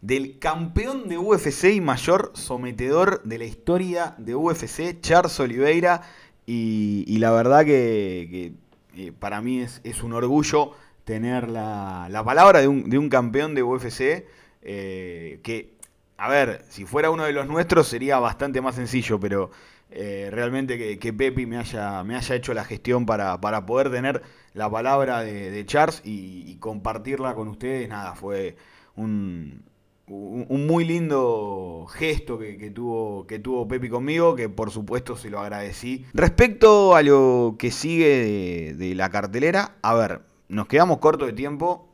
[0.00, 6.00] Del campeón de UFC y mayor sometedor de la historia de UFC, Charles Oliveira.
[6.46, 8.54] Y, y la verdad que,
[8.94, 10.72] que eh, para mí es, es, un orgullo
[11.04, 14.26] tener la, la palabra de un, de un, campeón de UFC.
[14.62, 15.73] Eh, que,
[16.16, 19.50] a ver, si fuera uno de los nuestros sería bastante más sencillo, pero
[19.90, 22.04] eh, realmente que, que, Pepi me haya,
[22.34, 28.14] hecho la gestión para, poder tener la palabra de, Charles y, compartirla con ustedes, nada,
[28.14, 28.56] fue
[28.96, 29.64] un,
[30.06, 36.06] muy lindo gesto que, tuvo, que Pepi conmigo, que por supuesto se lo agradecí.
[36.12, 41.32] Respecto a lo que sigue de, de la cartelera, a ver, nos quedamos corto de
[41.32, 41.93] tiempo,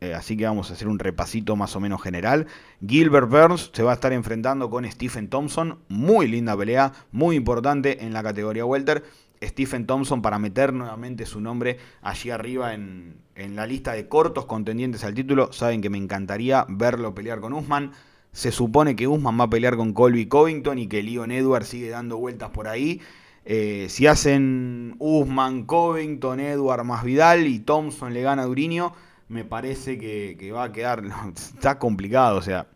[0.00, 2.46] eh, así que vamos a hacer un repasito más o menos general.
[2.86, 8.04] Gilbert Burns se va a estar enfrentando con Stephen Thompson, muy linda pelea, muy importante
[8.04, 9.04] en la categoría welter.
[9.42, 14.44] Stephen Thompson para meter nuevamente su nombre allí arriba en, en, la lista de cortos
[14.44, 15.52] contendientes al título.
[15.52, 17.92] Saben que me encantaría verlo pelear con Usman.
[18.32, 21.88] Se supone que Usman va a pelear con Colby Covington y que Leon Edwards sigue
[21.88, 23.00] dando vueltas por ahí.
[23.44, 28.92] Eh, si hacen Usman, Covington, Edwards más Vidal y Thompson le gana a Durinho,
[29.30, 31.02] me parece que, va a quedar.
[31.34, 32.66] Está complicado, o sea.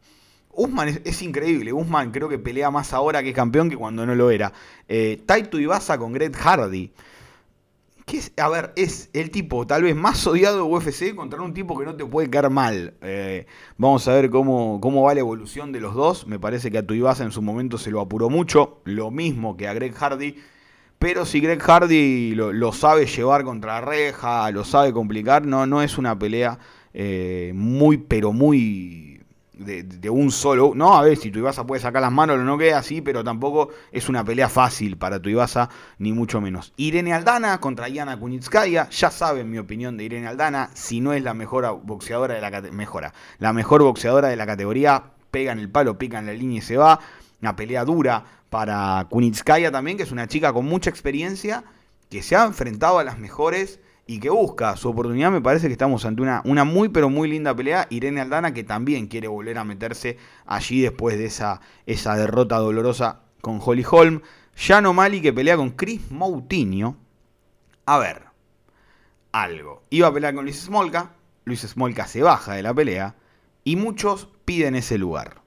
[0.57, 1.73] Usman es, es, increíble.
[1.73, 4.53] Usman creo que pelea más ahora que campeón que cuando no lo era.
[4.89, 5.59] Eh, Taito
[5.99, 6.93] con Greg Hardy.
[8.07, 11.55] Que es, a ver, es el tipo tal vez más odiado de UFC contra un
[11.55, 12.95] tipo que no te puede caer mal.
[13.01, 13.47] Eh,
[13.77, 16.29] vamos a ver cómo, cómo va la evolución de los dos.
[16.29, 18.81] Me parece que a Tuivasa en su momento se lo apuró mucho.
[18.85, 20.37] Lo mismo que a Greg Hardy.
[21.05, 25.67] Pero si Greg Hardy lo, lo sabe llevar contra la reja, lo sabe complicar, no,
[25.67, 26.59] no es una pelea
[26.95, 29.21] eh, muy, pero muy
[29.53, 30.73] de, un solo.
[30.75, 33.69] No, a ver, si tu Ibasa puede sacar las manos, no queda así, pero tampoco
[33.93, 36.73] es una pelea fácil para tu Ibasa, ni mucho menos.
[36.79, 38.89] Irene Aldana contra Yana Kunitskaya.
[38.89, 40.71] Ya saben mi opinión de Irene Aldana.
[40.73, 45.03] Si no es la mejor boxeadora de la mejora, la mejor boxeadora de la categoría,
[45.31, 46.99] pega en el palo, pica en la línea y se va.
[47.43, 48.25] Una pelea dura
[48.55, 51.65] para Kunitskaya también, que es una chica con mucha experiencia,
[52.09, 55.73] que se ha enfrentado a las mejores y que busca su oportunidad, me parece que
[55.73, 57.89] estamos ante una, muy pero muy linda pelea.
[57.91, 63.23] Irene Aldana que también quiere volver a meterse allí después de esa, esa derrota dolorosa
[63.41, 64.23] con Holly Holm.
[64.55, 66.97] Jan O'Malley que pelea con Chris Moutinho.
[67.87, 68.23] A ver,
[69.33, 69.83] algo.
[69.91, 71.11] Iba a pelear con Luis Smolka,
[71.45, 73.17] Luis Smolka se baja de la pelea
[73.65, 75.44] y muchos piden ese lugar.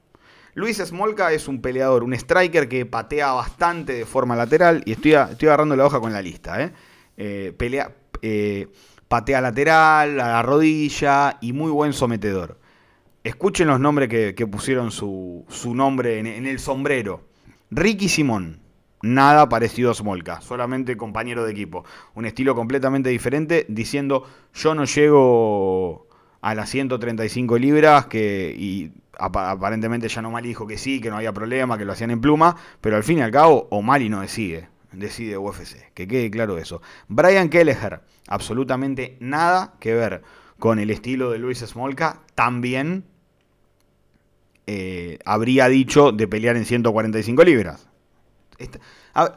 [0.58, 5.14] Luis Smolka es un peleador, un striker que patea bastante de forma lateral y estoy,
[5.14, 6.60] agarrando la hoja con la lista.
[6.64, 6.72] ¿eh?
[7.16, 7.92] Eh, pelea,
[8.24, 8.68] eh,
[9.08, 12.58] patea lateral, a la rodilla y muy buen sometedor.
[13.24, 17.22] Escuchen los nombres que, pusieron su, su nombre en, en, el sombrero.
[17.70, 18.60] Ricky Simón,
[19.04, 21.86] nada parecido a Smolka, solamente compañero de equipo.
[22.16, 26.07] Un estilo completamente diferente, diciendo yo no llego
[26.42, 31.18] a las 135 libras que, y aparentemente ya no Mali dijo que sí, que no
[31.18, 34.22] había problema, que lo hacían en pluma, pero al fin y al cabo O'Malley no
[34.22, 35.92] decide decide UFC.
[35.94, 36.82] Que quede claro eso.
[37.08, 40.22] Brian Kelleher, absolutamente nada que ver
[40.60, 42.22] con el estilo de Luis Smolka.
[42.36, 43.06] También
[44.66, 47.88] eh, habría dicho de pelear en 145 libras.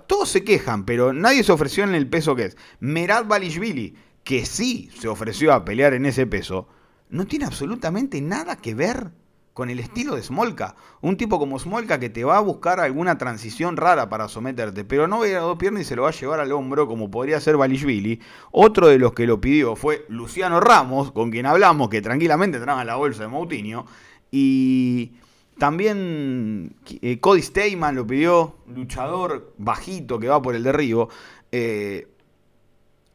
[0.07, 2.57] Todos se quejan, pero nadie se ofreció en el peso que es.
[2.81, 3.95] Merad Balishvili,
[4.25, 6.69] que sí se ofreció a pelear en ese peso,
[7.11, 9.11] no tiene absolutamente nada que ver
[9.53, 10.77] con el estilo de Smolka.
[11.01, 15.07] Un tipo como Smolka que te va a buscar alguna transición rara para someterte, pero
[15.09, 17.41] no va a dos piernas y se lo va a llevar al hombro como podría
[17.41, 18.21] ser Balishvili.
[18.53, 22.85] Otro de los que lo pidió fue Luciano Ramos, con quien hablamos, que tranquilamente traga
[22.85, 23.87] la bolsa de Moutinho.
[24.31, 25.13] Y
[25.59, 31.11] también eh, Cody Steyman lo pidió, luchador bajito que va por el derribo.
[31.53, 32.07] Eh,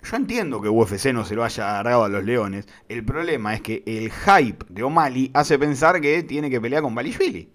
[0.06, 2.68] yo entiendo que UFC no se lo haya agarrado a los leones.
[2.88, 6.96] El problema es que el hype de O'Malley hace pensar que tiene que pelear con
[6.96, 7.52] Balishvili.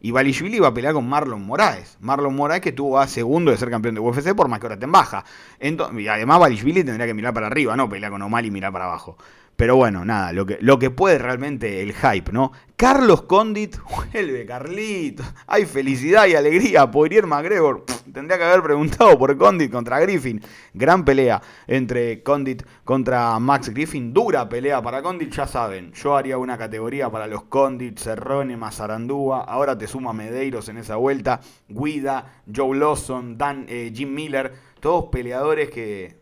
[0.00, 1.96] Y Balishvili va a pelear con Marlon Moraes.
[2.00, 4.78] Marlon Moraes que tuvo a segundo de ser campeón de UFC por más que ahora
[4.78, 5.24] te en baja.
[5.60, 8.72] Entonces, y además Balishvili tendría que mirar para arriba, no pelear con O'Malley y mirar
[8.72, 9.16] para abajo.
[9.62, 12.50] Pero bueno, nada, lo que, lo que puede realmente el hype, ¿no?
[12.74, 13.76] Carlos Condit,
[14.12, 16.90] vuelve Carlitos, hay felicidad y alegría.
[16.90, 20.42] Poirier McGregor, tendría que haber preguntado por Condit contra Griffin.
[20.74, 25.92] Gran pelea entre Condit contra Max Griffin, dura pelea para Condit, ya saben.
[25.92, 29.42] Yo haría una categoría para los Condit, Cerrone, Mazarandúa.
[29.44, 31.38] Ahora te suma Medeiros en esa vuelta.
[31.68, 36.16] Guida, Joe Lawson, Dan, eh, Jim Miller, todos peleadores que,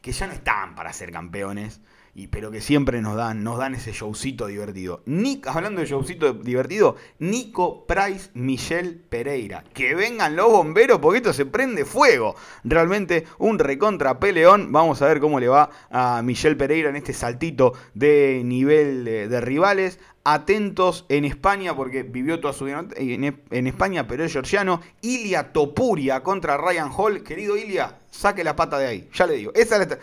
[0.00, 1.80] que ya no están para ser campeones
[2.18, 5.02] y, pero que siempre nos dan, nos dan ese showcito divertido.
[5.46, 9.62] hablando de showcito divertido, Nico Price, Michelle Pereira.
[9.72, 12.34] Que vengan los bomberos porque esto se prende fuego.
[12.64, 14.72] Realmente un recontra peleón.
[14.72, 19.40] Vamos a ver cómo le va a Michelle Pereira en este saltito de nivel de
[19.40, 20.00] rivales
[20.32, 24.80] atentos en España, porque vivió toda su vida en España, pero es georgiano.
[25.00, 27.22] Ilia Topuria contra Ryan Hall.
[27.22, 29.08] Querido Ilia, saque la pata de ahí.
[29.14, 29.52] Ya le digo.
[29.54, 29.98] Esa es la...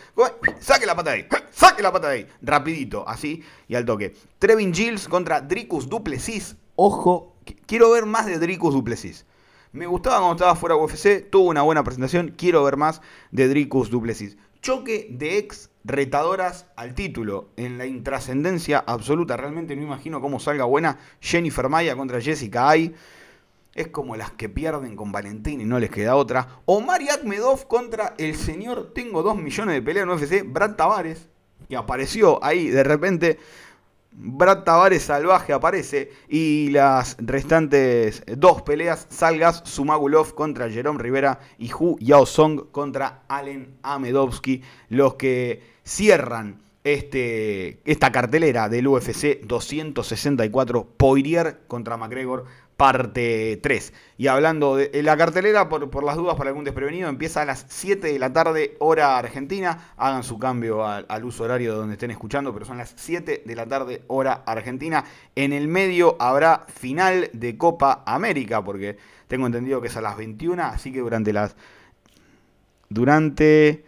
[0.59, 1.27] Saque la pata de ahí.
[1.51, 2.27] Saque la pata de ahí.
[2.41, 4.15] Rapidito, así y al toque.
[4.39, 6.55] Trevin Gilles contra Dricus Duplessis.
[6.75, 9.25] Ojo, quiero ver más de Dricus Duplessis.
[9.71, 12.33] Me gustaba cuando estaba fuera de UFC, tuvo una buena presentación.
[12.37, 13.01] Quiero ver más
[13.31, 14.37] de Dricus Duplessis.
[14.61, 19.37] Choque de ex retadoras al título en la intrascendencia absoluta.
[19.37, 22.93] Realmente no imagino cómo salga buena Jennifer Maya contra Jessica Ay.
[23.75, 26.61] Es como las que pierden con Valentín y no les queda otra.
[26.65, 31.27] O Mariat Medov contra el señor Tengo 2 millones de peleas en UFC, Brad Tavares.
[31.69, 33.37] Y apareció ahí de repente.
[34.17, 41.69] Brad Tavares salvaje aparece y las restantes dos peleas, Salgas Sumagulov contra Jerome Rivera y
[41.73, 50.87] Hu Yao Song contra Allen Amedovsky, los que cierran este, esta cartelera del UFC 264
[50.97, 52.45] Poirier contra McGregor
[52.77, 53.93] parte 3.
[54.17, 58.11] Y hablando de la cartelera, por, las dudas para algún desprevenido, empieza a las 7
[58.11, 59.93] de la tarde, hora argentina.
[59.97, 63.43] Hagan su cambio al, al, uso horario de donde estén escuchando, pero son las 7
[63.45, 65.05] de la tarde, hora argentina.
[65.35, 70.17] En el medio habrá final de Copa América, porque tengo entendido que es a las
[70.17, 71.55] 21, así que durante las...
[72.87, 73.83] Durante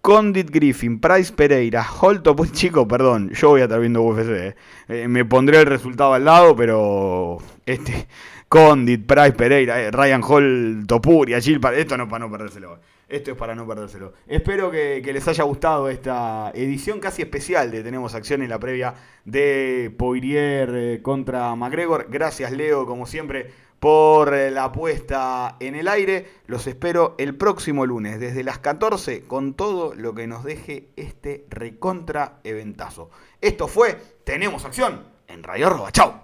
[0.00, 4.28] Condit Griffin, Price Pereira, Holto, pues chico, perdón, yo voy a estar viendo UFC.
[4.28, 4.56] Eh.
[4.88, 8.06] Eh, me pondré el resultado al lado, pero este
[8.48, 12.78] Condit, Price Pereira, eh, Ryan Hall, Topuria, Gil, esto no para no perdérselo.
[13.08, 14.12] Esto es para no perdérselo.
[14.26, 18.58] Espero que, que, les haya gustado esta edición casi especial de Tenemos Acción en la
[18.58, 18.94] previa
[19.24, 22.08] de Poirier contra McGregor.
[22.10, 26.28] Gracias Leo, como siempre por eh, la puesta en el aire.
[26.46, 31.46] Los espero el próximo lunes desde las 14 con todo lo que nos deje este
[31.48, 33.10] recontra eventazo.
[33.40, 35.92] Esto fue Tenemos Acción en Radio Arroba.
[35.92, 36.14] Chau.